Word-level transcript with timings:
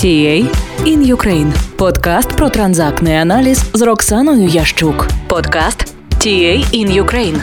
TA 0.00 0.36
in 0.86 1.14
Ukraine. 1.14 1.76
Подкаст 1.76 2.28
про 2.28 2.50
транзактний 2.50 3.14
аналіз 3.14 3.64
з 3.74 3.82
Роксаною 3.82 4.48
Ящук. 4.48 5.08
Подкаст 5.28 5.94
TA 6.10 6.74
in 6.74 7.04
Ukraine. 7.04 7.42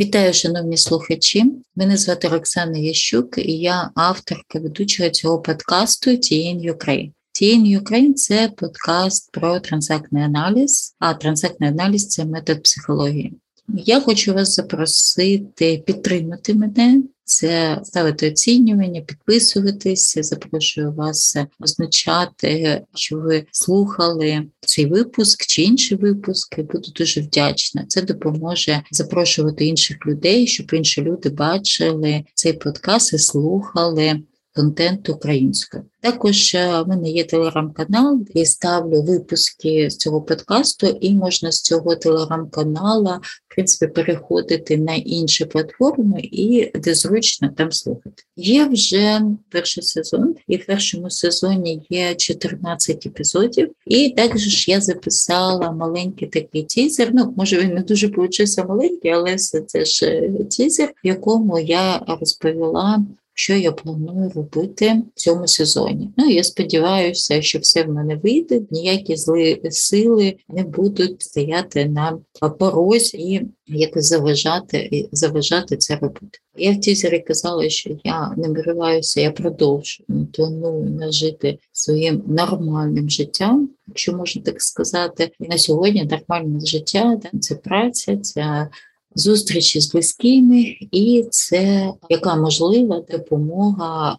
Вітаю, 0.00 0.32
шановні 0.32 0.76
слухачі. 0.76 1.44
Мене 1.76 1.96
звати 1.96 2.28
Роксана 2.28 2.78
Ящук, 2.78 3.38
і 3.38 3.52
я 3.52 3.90
авторка 3.94 4.58
ведучого 4.58 5.10
цього 5.10 5.42
подкасту 5.42 6.10
TA 6.10 6.56
in 6.56 6.74
Ukraine. 6.74 7.10
In 7.42 7.80
Ukraine– 7.80 8.12
це 8.14 8.50
подкаст 8.56 9.32
про 9.32 9.60
транзактний 9.60 10.22
аналіз, 10.22 10.96
а 10.98 11.14
транзактний 11.14 11.70
аналіз 11.70 12.08
це 12.08 12.24
метод 12.24 12.62
психології. 12.62 13.32
Я 13.68 14.00
хочу 14.00 14.34
вас 14.34 14.54
запросити 14.54 15.82
підтримати 15.86 16.54
мене 16.54 17.02
це 17.24 17.80
ставити 17.84 18.30
оцінювання, 18.30 19.00
підписуватися. 19.00 20.22
Запрошую 20.22 20.92
вас 20.92 21.36
означати, 21.60 22.82
що 22.94 23.16
ви 23.16 23.46
слухали 23.50 24.42
цей 24.60 24.86
випуск 24.86 25.46
чи 25.46 25.62
інший 25.62 25.98
випуск. 25.98 26.60
Буду 26.60 26.90
дуже 26.96 27.20
вдячна. 27.20 27.84
Це 27.88 28.02
допоможе 28.02 28.82
запрошувати 28.90 29.66
інших 29.66 30.06
людей, 30.06 30.46
щоб 30.46 30.74
інші 30.74 31.02
люди 31.02 31.28
бачили 31.28 32.24
цей 32.34 32.52
подкаст 32.52 33.12
і 33.12 33.18
слухали 33.18 34.20
контент 34.54 35.08
українською. 35.08 35.84
Також 36.00 36.54
е, 36.54 36.82
в 36.82 36.88
мене 36.88 37.10
є 37.10 37.24
телеграм-канал, 37.24 38.18
де 38.34 38.44
ставлю 38.44 39.02
випуски 39.02 39.90
з 39.90 39.96
цього 39.96 40.22
подкасту, 40.22 40.86
і 40.86 41.14
можна 41.14 41.52
з 41.52 41.62
цього 41.62 41.96
телеграм-канала 41.96 43.20
в 43.22 43.54
принципі 43.54 43.92
переходити 43.92 44.76
на 44.76 44.94
інші 44.94 45.44
платформи 45.44 46.20
і 46.22 46.70
де 46.74 46.94
зручно 46.94 47.50
там 47.56 47.72
слухати. 47.72 48.22
Є 48.36 48.66
вже 48.66 49.20
перший 49.50 49.82
сезон, 49.82 50.34
і 50.48 50.56
в 50.56 50.66
першому 50.66 51.10
сезоні 51.10 51.82
є 51.90 52.14
14 52.14 53.06
епізодів. 53.06 53.72
І 53.86 54.10
також 54.10 54.68
я 54.68 54.80
записала 54.80 55.72
маленький 55.72 56.28
такий 56.28 56.62
тізер. 56.62 57.10
Ну, 57.12 57.34
може 57.36 57.60
він 57.60 57.74
не 57.74 57.80
дуже 57.80 58.08
получився 58.08 58.64
маленький, 58.64 59.10
але 59.10 59.36
це 59.36 59.84
ж 59.84 60.06
е, 60.06 60.44
тізер, 60.50 60.92
в 61.04 61.06
якому 61.06 61.58
я 61.58 62.02
розповіла 62.20 63.04
що 63.34 63.54
я 63.54 63.72
планую 63.72 64.30
робити 64.34 65.02
в 65.14 65.20
цьому 65.20 65.46
сезоні. 65.46 66.10
Ну 66.16 66.30
я 66.30 66.44
сподіваюся, 66.44 67.42
що 67.42 67.58
все 67.58 67.82
в 67.82 67.88
мене 67.88 68.16
вийде, 68.16 68.60
ніякі 68.70 69.16
злі 69.16 69.60
сили 69.70 70.36
не 70.48 70.62
будуть 70.62 71.22
стояти 71.22 71.84
на 71.84 72.18
порозі 72.58 73.16
і 73.16 73.42
якось 73.66 74.06
заважати 74.06 75.08
заважати 75.12 75.76
це 75.76 75.96
робити. 75.96 76.38
Я 76.56 76.72
в 76.72 76.80
тізері 76.80 77.20
казала, 77.20 77.68
що 77.68 77.90
я 78.04 78.34
не 78.36 78.48
вириваюся, 78.48 79.20
я 79.20 79.30
продовжую 79.30 80.26
планую 80.32 80.90
нажити 80.90 81.58
своїм 81.72 82.22
нормальним 82.26 83.10
життям, 83.10 83.70
якщо 83.86 84.12
можна 84.12 84.42
так 84.42 84.62
сказати. 84.62 85.30
На 85.38 85.58
сьогодні 85.58 86.04
нормальне 86.04 86.60
життя 86.60 87.20
це 87.40 87.54
праця, 87.54 88.16
це 88.16 88.68
зустрічі 89.14 89.80
з 89.80 89.92
близькими, 89.92 90.76
і 90.90 91.26
це 91.30 91.92
яка 92.08 92.36
можлива 92.36 93.04
допомога 93.10 94.18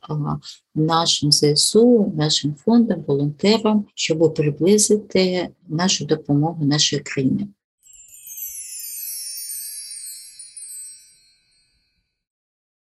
нашим 0.76 1.32
ЗСУ, 1.32 2.14
нашим 2.18 2.56
фондам, 2.56 3.04
волонтерам, 3.08 3.86
щоб 3.96 4.34
приблизити 4.34 5.50
нашу 5.68 6.06
допомогу 6.06 6.66
нашої 6.66 7.02
країни. 7.02 7.48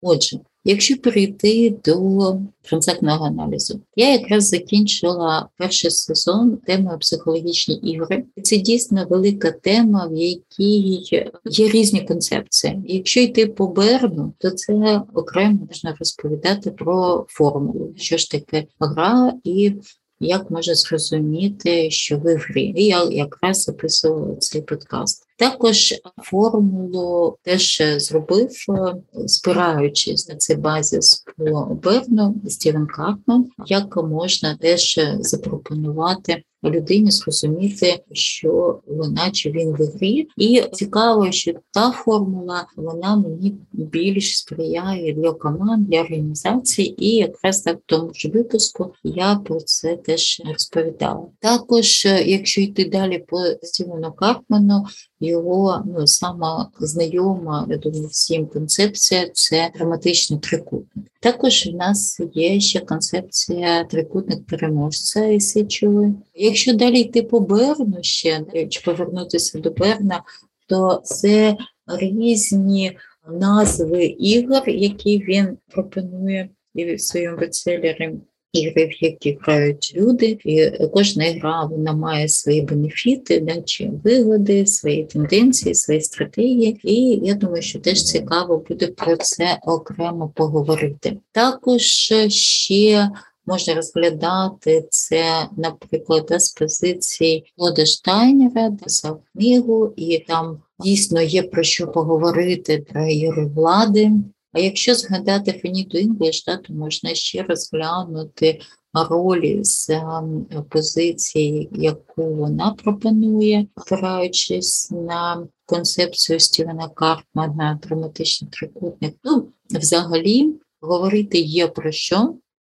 Отже, 0.01 0.39
Якщо 0.67 0.97
перейти 0.97 1.75
до 1.85 2.37
транзактного 2.61 3.25
аналізу, 3.25 3.81
я 3.95 4.11
якраз 4.11 4.47
закінчила 4.47 5.49
перший 5.57 5.91
сезон 5.91 6.57
темою 6.57 6.99
психологічні 6.99 7.75
ігри. 7.75 8.23
Це 8.43 8.57
дійсно 8.57 9.05
велика 9.09 9.51
тема, 9.51 10.07
в 10.11 10.15
якій 10.15 11.05
є 11.45 11.69
різні 11.69 12.01
концепції. 12.01 12.81
Якщо 12.85 13.19
йти 13.19 13.47
по 13.47 13.67
Берну, 13.67 14.33
то 14.37 14.49
це 14.51 15.01
окремо 15.13 15.59
можна 15.67 15.95
розповідати 15.99 16.71
про 16.71 17.25
формулу, 17.29 17.93
що 17.97 18.17
ж 18.17 18.31
таке 18.31 18.65
гра 18.79 19.33
і 19.43 19.73
як 20.19 20.51
можна 20.51 20.75
зрозуміти, 20.75 21.91
що 21.91 22.17
ви 22.17 22.35
в 22.35 22.45
грі. 22.49 22.73
І 22.77 22.85
я 22.85 23.03
якраз 23.03 23.63
записувала 23.63 24.35
цей 24.35 24.61
подкаст. 24.61 25.24
Також 25.37 25.93
формулу 26.23 27.37
теж 27.43 27.83
зробив, 27.97 28.49
е, 28.69 28.95
спираючись 29.27 30.29
на 30.29 30.35
цей 30.35 30.55
базіс 30.55 31.23
по 31.37 31.65
Берну 31.83 32.35
Стівен 32.47 32.87
Карпман, 32.87 33.45
як 33.67 33.97
можна 33.97 34.57
теж 34.57 34.99
запропонувати 35.19 36.43
людині 36.69 37.11
зрозуміти, 37.11 38.03
що 38.11 38.79
вона 38.87 39.31
чи 39.31 39.51
він 39.51 39.69
в 39.69 39.97
грі. 39.97 40.27
І 40.37 40.63
цікаво, 40.73 41.31
що 41.31 41.53
та 41.71 41.91
формула 41.91 42.67
вона 42.75 43.15
мені 43.15 43.55
більш 43.71 44.37
сприяє 44.37 45.13
для 45.13 45.33
команд, 45.33 45.87
для 45.87 46.01
організації, 46.01 47.05
і 47.05 47.09
якраз 47.09 47.61
так 47.61 47.77
в 47.77 47.83
тому 47.85 48.11
ж 48.13 48.29
випуску 48.29 48.93
я 49.03 49.35
про 49.35 49.59
це 49.59 49.95
теж 49.95 50.41
розповідала. 50.45 51.27
Також, 51.39 52.05
е, 52.05 52.23
якщо 52.23 52.61
йти 52.61 52.85
далі 52.85 53.25
по 53.27 53.37
Стівену 53.61 54.11
Карпману, 54.11 54.85
його 55.19 55.83
ну, 55.85 56.07
сама 56.07 56.71
знайома, 56.79 57.67
я 57.69 57.77
думаю, 57.77 58.07
всім 58.07 58.47
концепція 58.47 59.29
це 59.33 59.71
драматичний 59.75 60.39
трикутник. 60.39 61.05
Також 61.19 61.67
в 61.67 61.75
нас 61.75 62.21
є 62.33 62.59
ще 62.59 62.79
концепція 62.79 63.83
трикутник 63.83 64.45
переможця 64.45 65.25
і 65.25 65.39
січовий. 65.39 66.13
Якщо 66.35 66.73
далі 66.73 66.99
йти 66.99 67.23
по 67.23 67.39
Берну 67.39 67.97
ще, 68.01 68.45
чи 68.69 68.81
повернутися 68.85 69.59
до 69.59 69.71
Берна, 69.71 70.23
то 70.67 71.01
це 71.03 71.57
різні 71.87 72.97
назви 73.31 74.05
ігор, 74.05 74.69
які 74.69 75.17
він 75.17 75.57
пропонує 75.67 76.49
і 76.75 76.95
в 76.95 77.01
своєму 77.01 77.37
бестселері 77.37 78.13
ігри, 78.55 78.85
в 78.85 79.03
які 79.03 79.37
грають 79.41 79.93
люди, 79.95 80.37
і 80.45 80.71
кожна 80.93 81.25
гра 81.25 81.63
вона 81.63 81.93
має 81.93 82.27
свої 82.27 82.61
бенефіти, 82.61 83.39
да, 83.39 83.61
чи 83.61 83.91
вигоди, 84.03 84.65
свої 84.65 85.03
тенденції, 85.03 85.75
свої 85.75 86.01
стратегії. 86.01 86.79
І 86.83 87.19
я 87.23 87.33
думаю, 87.33 87.61
що 87.61 87.79
теж 87.79 88.03
цікаво 88.03 88.65
буде 88.69 88.87
про 88.87 89.17
це 89.17 89.59
окремо 89.65 90.31
поговорити. 90.35 91.17
Також 91.31 91.81
ще. 92.29 93.09
Можна 93.47 93.75
розглядати 93.75 94.87
це, 94.89 95.47
наприклад, 95.57 96.33
з 96.37 96.53
позиції 96.53 97.53
Клода 97.57 97.85
Штайнера, 97.85 98.71
писав 98.71 99.21
книгу, 99.33 99.93
і 99.95 100.25
там 100.27 100.59
дійсно 100.79 101.21
є 101.21 101.43
про 101.43 101.63
що 101.63 101.87
поговорити 101.87 102.85
про 102.93 103.07
ігри 103.07 103.45
влади, 103.45 104.11
а 104.55 104.59
якщо 104.59 104.95
згадати 104.95 105.59
Феніту 105.63 105.97
Інгліш, 105.97 106.43
то 106.43 106.57
можна 106.69 107.13
ще 107.13 107.43
розглянути 107.43 108.61
ролі 108.93 109.63
з 109.63 109.89
ем, 109.89 110.45
позиції, 110.69 111.69
яку 111.71 112.35
вона 112.35 112.75
пропонує, 112.83 113.67
опираючись 113.75 114.91
на 114.91 115.47
концепцію 115.65 116.39
Стівена 116.39 116.89
Карпмана, 116.89 117.79
драматичний 117.83 118.51
трикутник. 118.51 119.15
Ну, 119.23 119.47
взагалі, 119.69 120.53
говорити 120.81 121.39
є 121.39 121.67
про 121.67 121.91
що. 121.91 122.35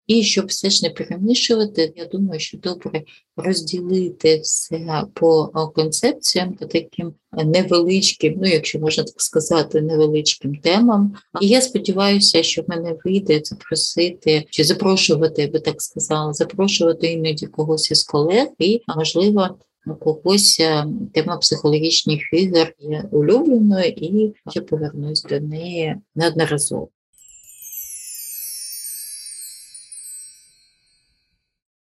І 0.09 0.23
щоб 0.23 0.47
все 0.47 0.71
ж 0.71 0.85
не 0.85 0.91
перемішувати, 0.91 1.93
я 1.97 2.05
думаю, 2.05 2.41
що 2.41 2.59
добре 2.59 3.03
розділити 3.37 4.41
все 4.43 5.05
по 5.15 5.47
концепціям, 5.75 6.53
по 6.53 6.67
таким 6.67 7.15
невеличким, 7.33 8.39
ну 8.43 8.49
якщо 8.49 8.79
можна 8.79 9.05
так 9.05 9.21
сказати, 9.21 9.81
невеличким 9.81 10.57
темам. 10.57 11.17
І 11.41 11.49
я 11.49 11.61
сподіваюся, 11.61 12.43
що 12.43 12.63
в 12.63 12.65
мене 12.69 12.97
вийде 13.05 13.41
запросити 13.45 14.45
чи 14.51 14.65
запрошувати, 14.65 15.43
я 15.43 15.49
би 15.49 15.61
так 15.61 15.83
сказала, 15.83 16.33
запрошувати 16.33 17.07
іноді 17.07 17.47
когось 17.47 17.91
із 17.91 18.03
колег, 18.03 18.49
і 18.59 18.83
можливо. 18.97 19.49
Когось 20.01 20.63
тема 21.15 21.37
психологічних 21.37 22.21
ігор 22.33 22.73
є 22.79 23.05
улюбленою, 23.11 23.85
і 23.85 24.35
я 24.55 24.63
повернусь 24.63 25.23
до 25.23 25.41
неї 25.41 25.97
неодноразово. 26.15 26.89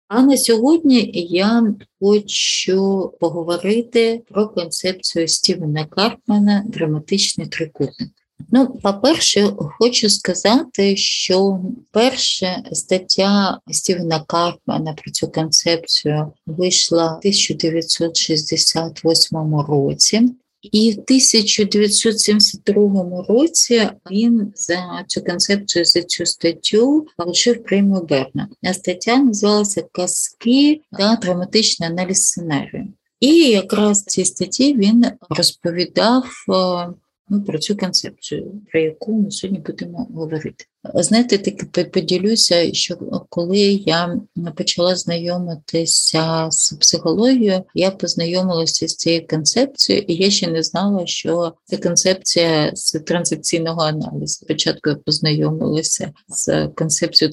А 0.09 0.23
на 0.23 0.37
сьогодні 0.37 1.11
я 1.31 1.75
хочу 2.01 3.13
поговорити 3.21 4.23
про 4.31 4.49
концепцію 4.49 5.29
Стівена 5.29 5.85
Карпмана 5.85 6.65
драматичний 6.67 7.47
трикутник. 7.47 8.11
Ну, 8.53 8.67
по-перше, 8.67 9.53
хочу 9.79 10.11
сказати, 10.11 10.97
що 10.97 11.61
перша 11.91 12.63
стаття 12.73 13.59
Стівена 13.71 14.25
Карпмана 14.27 14.93
про 14.93 15.13
цю 15.13 15.29
концепцію 15.29 16.33
вийшла 16.47 17.05
в 17.05 17.19
1968 17.19 19.61
році. 19.61 20.23
І 20.63 20.91
в 20.91 20.95
1972 20.95 23.25
році 23.29 23.89
він 24.11 24.53
за 24.55 25.05
цю 25.07 25.25
концепцію, 25.25 25.85
за 25.85 26.03
цю 26.03 26.27
статтю 26.27 27.07
отримав 27.17 27.65
премію 27.65 28.03
Берна. 28.03 28.49
А 28.63 28.75
стаття 28.75 29.17
називалася 29.17 29.85
Казки 29.93 30.81
та 30.99 31.19
драматичний 31.23 31.89
аналіз 31.89 32.27
сценарію. 32.27 32.89
І 33.21 33.35
якраз 33.35 34.03
в 34.03 34.05
цій 34.05 34.25
статті 34.25 34.75
він 34.75 35.05
розповідав 35.31 36.25
е, 36.25 36.89
ну, 37.29 37.43
про 37.43 37.59
цю 37.59 37.77
концепцію, 37.77 38.53
про 38.73 38.81
яку 38.81 39.13
ми 39.13 39.31
сьогодні 39.31 39.63
будемо 39.67 40.09
говорити. 40.15 40.65
Знаєте, 40.95 41.39
так 41.39 41.93
поділюся, 41.93 42.75
що 42.75 42.97
коли 43.29 43.59
я 43.59 44.21
почала 44.57 44.97
знайомитися 44.97 46.49
з 46.51 46.73
психологією, 46.73 47.63
я 47.75 47.91
познайомилася 47.91 48.89
з 48.89 48.97
цією 48.97 49.27
концепцією, 49.27 50.05
і 50.09 50.15
я 50.15 50.31
ще 50.31 50.51
не 50.51 50.63
знала, 50.63 51.07
що 51.07 51.53
це 51.65 51.77
концепція 51.77 52.71
з 52.75 52.93
транзакційного 53.01 53.83
аналізу. 53.83 54.27
Спочатку 54.27 54.91
я 54.91 54.97
познайомилася 54.97 56.13
з 56.29 56.69
концепцією 56.69 57.33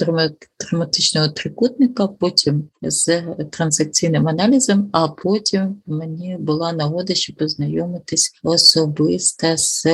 драматичного 0.60 1.28
трикутника, 1.28 2.08
потім 2.08 2.70
з 2.82 3.22
транзакційним 3.52 4.28
аналізом, 4.28 4.90
а 4.92 5.08
потім 5.08 5.82
мені 5.86 6.38
була 6.40 6.74
нагода, 6.74 7.16
щоб 7.16 7.36
познайомитись 7.36 8.32
особисто 8.44 9.58
з 9.58 9.88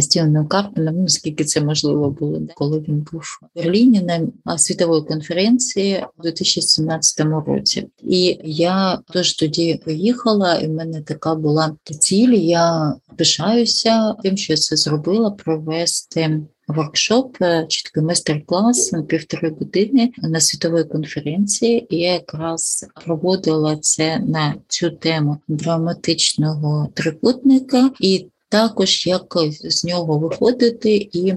Стівеном 0.00 0.46
Карпеном, 0.46 1.02
наскільки 1.02 1.44
це 1.44 1.60
можливо 1.60 2.10
було, 2.10 2.40
коли 2.54 2.80
він 2.80 3.06
був 3.12 3.22
в 3.42 3.56
Берліні 3.56 4.00
на 4.44 4.58
світової 4.58 5.02
конференції 5.02 6.04
у 6.18 6.22
2017 6.22 7.26
році. 7.46 7.88
І 8.02 8.38
я 8.44 8.98
теж 9.12 9.34
тоді 9.34 9.80
поїхала, 9.84 10.54
і 10.54 10.68
в 10.68 10.72
мене 10.72 11.02
така 11.02 11.34
була 11.34 11.76
ціль. 11.84 12.32
Я 12.32 12.94
пишаюся 13.16 14.14
тим, 14.22 14.36
що 14.36 14.52
я 14.52 14.56
це 14.56 14.76
зробила, 14.76 15.30
провести. 15.30 16.40
Воркшоп, 16.68 17.36
е, 17.42 17.66
чіткий 17.68 18.02
майстер-клас 18.02 18.92
на 18.92 19.02
півтори 19.02 19.50
години 19.50 20.12
на 20.18 20.40
світовій 20.40 20.84
конференції. 20.84 21.86
І 21.94 21.96
я 21.96 22.12
якраз 22.12 22.86
проводила 23.04 23.76
це 23.76 24.18
на 24.18 24.54
цю 24.68 24.90
тему 24.90 25.36
драматичного 25.48 26.88
трикутника, 26.94 27.90
і 28.00 28.26
також 28.52 29.06
як 29.06 29.36
з 29.64 29.84
нього 29.84 30.18
виходити 30.18 31.08
і 31.12 31.34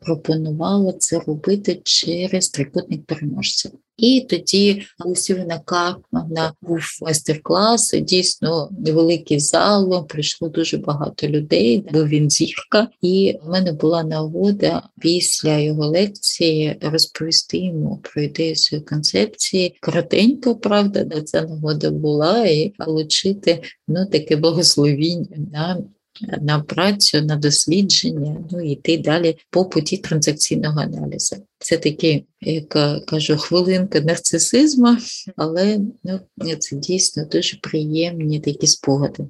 пропонувала 0.00 0.92
це 0.92 1.18
робити 1.18 1.80
через 1.84 2.48
трикутник 2.48 3.06
переможця. 3.06 3.70
І 3.96 4.26
тоді 4.30 4.82
у 5.06 5.14
Стівена 5.14 5.58
Карпмана 5.58 6.52
був 6.62 6.80
майстер-клас, 7.02 7.94
дійсно 8.02 8.68
невеликий 8.78 9.40
зал, 9.40 10.06
прийшло 10.06 10.48
дуже 10.48 10.78
багато 10.78 11.28
людей, 11.28 11.84
бо 11.92 12.04
він 12.04 12.30
зірка, 12.30 12.88
і 13.02 13.38
в 13.42 13.48
мене 13.50 13.72
була 13.72 14.02
нагода 14.02 14.82
після 15.00 15.58
його 15.58 15.86
лекції 15.86 16.76
розповісти 16.80 17.58
йому 17.58 18.00
про 18.02 18.22
ідею 18.22 18.56
своєї 18.56 18.84
концепції. 18.84 19.76
Коротенько, 19.80 20.56
правда, 20.56 21.20
ця 21.20 21.42
нагода 21.42 21.90
була, 21.90 22.46
і 22.46 22.72
отримати 22.78 23.62
ну, 23.88 24.06
таке 24.06 24.36
благословіння 24.36 25.36
на 25.52 25.78
на 26.40 26.60
працю, 26.60 27.22
на 27.22 27.36
дослідження, 27.36 28.44
ну 28.50 28.60
і 28.60 28.70
йти 28.70 28.98
далі 28.98 29.36
по 29.50 29.64
путі 29.64 29.96
транзакційного 29.96 30.80
аналізу. 30.80 31.36
Це 31.58 31.76
такі, 31.76 32.24
як 32.40 32.68
кажу, 33.06 33.36
хвилинка 33.36 34.00
нарцисизму, 34.00 34.96
але 35.36 35.78
ну, 36.04 36.20
це 36.58 36.76
дійсно 36.76 37.24
дуже 37.24 37.56
приємні 37.56 38.40
такі 38.40 38.66
спогади. 38.66 39.26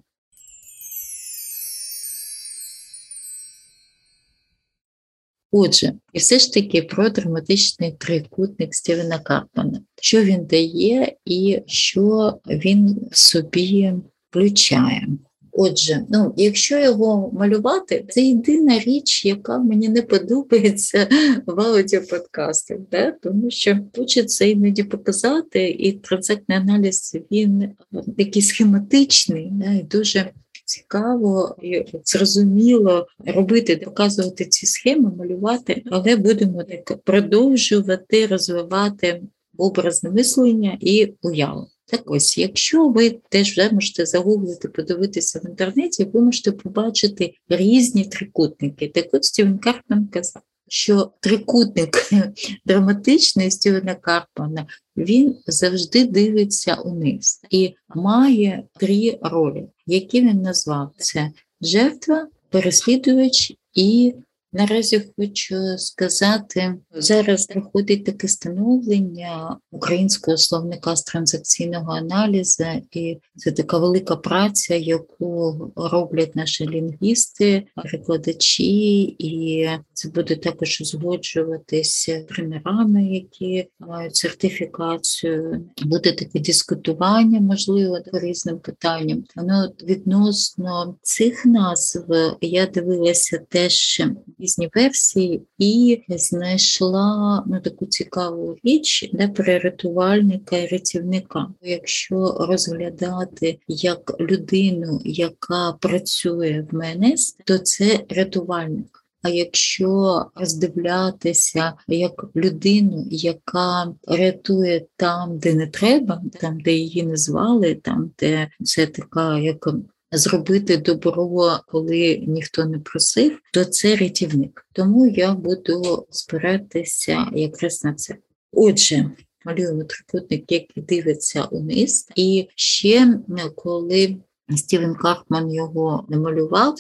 Отже, 5.59 5.93
і 6.13 6.19
все 6.19 6.39
ж 6.39 6.53
таки 6.53 6.83
про 6.83 7.09
драматичний 7.09 7.93
трикутник 7.93 8.75
Стівена 8.75 9.19
Карпмана. 9.19 9.81
Що 10.01 10.25
він 10.25 10.47
дає 10.47 11.17
і 11.25 11.59
що 11.67 12.39
він 12.47 13.09
собі 13.13 13.93
включає. 14.31 15.09
Отже, 15.59 16.07
ну 16.11 16.35
якщо 16.37 16.79
його 16.79 17.31
малювати, 17.33 18.05
це 18.09 18.21
єдина 18.21 18.79
річ, 18.79 19.25
яка 19.25 19.59
мені 19.59 19.89
не 19.89 20.03
подобається 20.03 21.09
в 21.47 21.61
аудіоподкастах, 21.61 22.79
да? 22.91 23.11
тому 23.23 23.51
що 23.51 23.79
хочеться 23.97 24.45
іноді 24.45 24.83
показати, 24.83 25.71
і 25.71 25.93
транзактний 25.93 26.59
аналіз 26.59 27.17
він 27.31 27.63
е, 27.63 27.75
такий 28.19 28.43
схематичний, 28.43 29.49
да? 29.53 29.73
і 29.73 29.83
дуже 29.83 30.31
цікаво 30.65 31.57
і 31.63 31.85
зрозуміло 32.05 33.07
робити, 33.27 33.77
показувати 33.77 34.45
ці 34.45 34.67
схеми, 34.67 35.13
малювати, 35.19 35.83
але 35.91 36.17
будемо 36.17 36.63
так 36.63 37.03
продовжувати 37.05 38.27
розвивати 38.27 39.23
образне 39.59 40.11
мислення 40.11 40.79
і 40.81 41.15
уяву. 41.23 41.67
Так 41.87 42.11
ось, 42.11 42.39
якщо 42.39 42.89
ви 42.89 43.11
теж 43.29 43.51
вже 43.53 43.73
можете 43.73 44.07
загуглити, 44.07 44.69
подивитися 44.69 45.39
в 45.39 45.49
інтернеті, 45.49 46.05
ви 46.05 46.21
можете 46.21 46.53
побачити 46.53 47.35
різні 47.49 48.05
трикутники. 48.05 48.89
Так 48.89 49.07
от 49.13 49.25
Стівен 49.25 49.59
Карпман 49.59 50.07
казав, 50.07 50.43
що 50.69 51.13
трикутник 51.21 52.11
драматичний 52.67 53.51
Стівена 53.51 53.95
Карпмана, 53.95 54.67
він 54.97 55.37
завжди 55.47 56.05
дивиться 56.05 56.75
униз 56.75 57.41
і 57.51 57.75
має 57.89 58.65
три 58.79 59.19
ролі, 59.23 59.67
які 59.87 60.21
він 60.21 60.43
назвав: 60.43 60.91
це 60.99 61.31
жертва, 61.61 62.29
переслідувач 62.51 63.53
і 63.75 64.15
Наразі 64.59 65.03
хочу 65.17 65.79
сказати, 65.79 66.75
зараз 66.95 67.47
проходить 67.47 68.05
таке 68.05 68.29
становлення 68.29 69.57
українського 69.71 70.37
словника 70.37 70.97
з 70.97 71.03
транзакційного 71.03 71.93
аналізу, 71.93 72.65
і 72.93 73.19
це 73.37 73.53
така 73.53 73.79
велика 73.79 74.17
праця, 74.17 74.75
яку 74.75 75.73
роблять 75.77 76.37
наші 76.37 76.69
лінгвісти, 76.69 77.67
перекладачі, 77.75 79.03
і 79.03 79.69
це 79.93 80.09
буде 80.09 80.37
також 80.37 80.81
узгоджуватися 80.81 82.23
тренерами, 82.23 83.05
які 83.05 83.69
мають 83.79 84.17
сертифікацію. 84.17 85.67
Буде 85.83 86.13
таке 86.13 86.41
дискутування, 86.41 87.41
можливо, 87.41 87.99
по 88.13 88.19
різним 88.19 88.59
питанням. 88.59 89.25
Воно 89.37 89.73
відносно 89.83 90.97
цих 91.03 91.47
назв 91.47 92.05
я 92.41 92.67
дивилася 92.67 93.41
теж 93.49 94.03
різні 94.47 94.71
версії 94.75 95.43
і 95.59 96.03
знайшла 96.09 97.45
ну, 97.47 97.61
таку 97.61 97.87
цікаву 97.87 98.57
річ 98.65 99.11
де 99.13 99.29
про 99.29 99.45
рятувальника 99.45 100.57
і 100.57 100.67
рятівника. 100.67 101.49
Якщо 101.63 102.37
розглядати 102.49 103.59
як 103.69 104.21
людину, 104.21 105.01
яка 105.05 105.73
працює 105.73 106.67
в 106.71 106.75
МНС, 106.75 107.37
то 107.45 107.59
це 107.59 108.01
рятувальник. 108.09 109.03
А 109.23 109.29
якщо 109.29 110.25
роздивлятися 110.35 111.73
як 111.89 112.25
людину, 112.37 113.07
яка 113.11 113.95
рятує 114.09 114.87
там, 114.97 115.39
де 115.39 115.55
не 115.55 115.67
треба, 115.67 116.23
там, 116.41 116.61
де 116.61 116.73
її 116.73 117.03
не 117.03 117.17
звали, 117.17 117.75
там 117.75 118.11
де 118.19 118.49
це 118.65 118.87
така 118.87 119.39
як 119.39 119.69
зробити 120.17 120.77
добро, 120.77 121.61
коли 121.67 122.25
ніхто 122.27 122.65
не 122.65 122.79
просив, 122.79 123.39
то 123.53 123.65
це 123.65 123.97
рятівник. 123.97 124.67
Тому 124.73 125.07
я 125.07 125.35
буду 125.35 126.07
спиратися 126.11 127.27
якраз 127.35 127.85
на 127.85 127.95
це. 127.95 128.17
Отже, 128.53 129.11
малюємо 129.45 129.85
трикутник, 129.85 130.53
який 130.53 130.83
дивиться 130.83 131.45
униз, 131.45 132.09
і 132.17 132.49
ще 132.55 133.21
коли 133.55 134.17
Стівен 134.57 134.95
Карпман 134.95 135.51
його 135.51 136.07
намалював, 136.09 136.75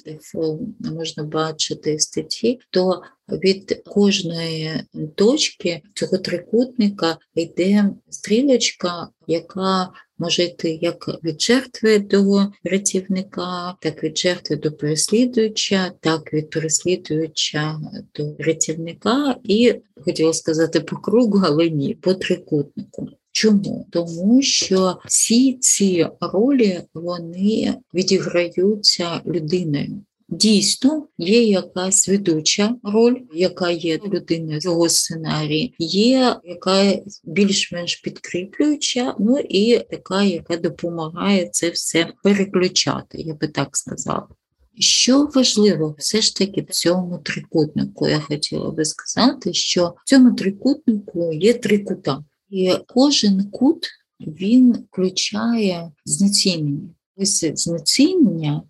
можна 0.81 1.23
бачити 1.23 1.97
в 1.97 2.01
статті, 2.01 2.61
то 2.71 3.03
від 3.29 3.83
кожної 3.87 4.71
точки 5.15 5.83
цього 5.95 6.19
трикутника 6.19 7.19
йде 7.35 7.91
стрілочка, 8.11 9.09
яка 9.27 9.91
може 10.19 10.43
йти 10.43 10.79
як 10.83 11.25
від 11.25 11.43
жертви 11.43 11.99
до 11.99 12.47
рятівника, 12.65 13.75
так 13.81 14.05
від 14.05 14.19
жертви 14.19 14.57
до 14.57 14.73
переслідувача, 14.73 15.93
так 16.01 16.33
від 16.33 16.51
переслідувача 16.51 17.81
до 18.15 18.37
рятівника, 18.39 19.37
і 19.45 19.75
хотіла 19.97 20.33
сказати 20.33 20.81
по 20.81 20.97
кругу, 20.97 21.43
але 21.45 21.71
ні, 21.71 21.95
по 21.95 22.15
трикутнику. 22.15 23.09
Чому? 23.33 23.87
Тому 23.91 24.43
що 24.43 24.99
всі 25.07 25.53
ці 25.53 26.07
ролі 26.21 26.81
вони 26.95 27.75
відіграються 27.95 29.21
людиною. 29.27 30.03
Дійсно, 30.29 31.07
є 31.19 31.43
якась 31.43 32.09
ведуча 32.09 32.77
роль, 32.83 33.17
яка 33.35 33.71
є 33.71 33.99
людиною 34.13 34.61
цього 34.61 34.89
сценарії, 34.89 35.75
є 35.79 36.37
яка 36.45 36.99
більш-менш 37.25 37.97
підкріплююча, 37.97 39.15
ну 39.19 39.39
і 39.39 39.79
така, 39.91 40.23
яка 40.23 40.57
допомагає 40.57 41.49
це 41.53 41.71
все 41.71 42.13
переключати, 42.23 43.19
я 43.19 43.35
би 43.35 43.49
так 43.49 43.77
сказала. 43.77 44.29
Що 44.79 45.29
важливо, 45.35 45.95
все 45.99 46.21
ж 46.21 46.37
таки 46.37 46.63
в 46.63 46.71
цьому 46.71 47.19
трикутнику 47.19 48.09
я 48.09 48.21
хотіла 48.21 48.71
би 48.71 48.85
сказати, 48.85 49.53
що 49.53 49.95
в 50.05 50.09
цьому 50.09 50.35
трикутнику 50.35 51.33
є 51.33 51.55
три 51.55 51.79
кута, 51.79 52.25
і 52.51 52.75
кожен 52.87 53.51
кут 53.51 53.87
він 54.21 54.73
включає 54.73 55.93
знецінення. 56.05 56.89
Ось 57.17 57.45
знецінення, 57.55 58.63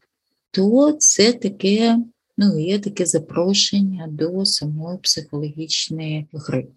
то 0.57 0.93
це 0.93 1.33
таке, 1.33 1.99
ну, 2.37 2.59
є 2.59 2.79
таке 2.79 3.07
запрошення 3.07 4.07
до 4.11 4.45
самої 4.45 4.99
психологічної 4.99 6.27
гри. 6.33 6.69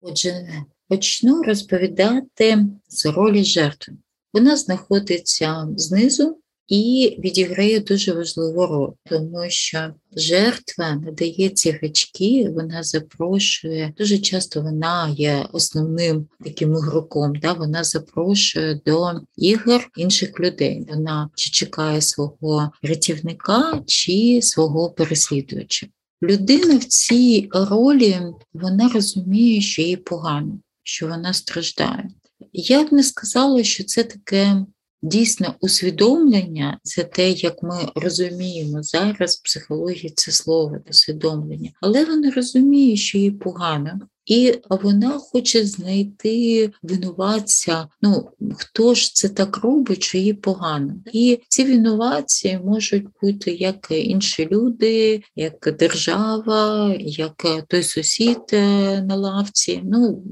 Отже, 0.00 0.48
почну 0.88 1.42
розповідати 1.42 2.66
з 2.88 3.06
ролі 3.06 3.44
жертви. 3.44 3.94
Вона 4.32 4.56
знаходиться 4.56 5.68
знизу 5.76 6.38
і 6.68 7.16
відіграє 7.18 7.80
дуже 7.80 8.12
важливу 8.12 8.66
роль, 8.66 8.90
тому 9.10 9.44
що 9.48 9.94
жертва 10.16 10.94
надає 10.94 11.48
ці 11.48 11.78
гачки, 11.82 12.50
вона 12.54 12.82
запрошує, 12.82 13.94
дуже 13.98 14.18
часто 14.18 14.62
вона 14.62 15.14
є 15.16 15.46
основним 15.52 16.26
таким 16.44 16.72
ігроком, 16.72 17.32
да? 17.34 17.52
вона 17.52 17.84
запрошує 17.84 18.80
до 18.86 19.20
ігор 19.36 19.88
інших 19.96 20.40
людей. 20.40 20.86
Вона 20.88 21.30
чи 21.34 21.50
чекає 21.50 22.00
свого 22.00 22.70
рятівника, 22.82 23.82
чи 23.86 24.40
свого 24.42 24.90
переслідувача. 24.90 25.86
Людина 26.22 26.76
в 26.76 26.84
цій 26.84 27.48
ролі 27.52 28.18
вона 28.52 28.88
розуміє, 28.88 29.60
що 29.60 29.82
їй 29.82 29.96
погано, 29.96 30.58
що 30.82 31.08
вона 31.08 31.32
страждає. 31.32 32.08
Я 32.52 32.84
б 32.84 32.92
не 32.92 33.02
сказала, 33.02 33.62
що 33.62 33.84
це 33.84 34.04
таке 34.04 34.64
дійсне 35.02 35.54
усвідомлення, 35.60 36.78
це 36.82 37.04
те, 37.04 37.30
як 37.30 37.62
ми 37.62 37.78
розуміємо 37.94 38.82
зараз 38.82 39.36
в 39.36 39.42
психології 39.42 40.12
це 40.16 40.32
слово 40.32 40.76
усвідомлення, 40.90 41.70
але 41.80 42.04
вона 42.04 42.30
розуміє, 42.30 42.96
що 42.96 43.18
їй 43.18 43.30
погано. 43.30 44.00
І 44.26 44.54
вона 44.70 45.18
хоче 45.18 45.66
знайти 45.66 46.70
винуватця. 46.82 47.88
Ну 48.02 48.30
хто 48.56 48.94
ж 48.94 49.14
це 49.14 49.28
так 49.28 49.56
робить, 49.56 50.02
що 50.02 50.18
їй 50.18 50.34
погано? 50.34 50.94
І 51.12 51.40
ці 51.48 51.64
винуватці 51.64 52.60
можуть 52.64 53.06
бути 53.22 53.50
як 53.54 53.86
інші 53.90 54.48
люди, 54.52 55.22
як 55.36 55.76
держава, 55.78 56.94
як 56.98 57.64
той 57.68 57.82
сусід 57.82 58.38
е, 58.52 59.02
на 59.02 59.14
лавці. 59.16 59.80
Ну 59.84 60.24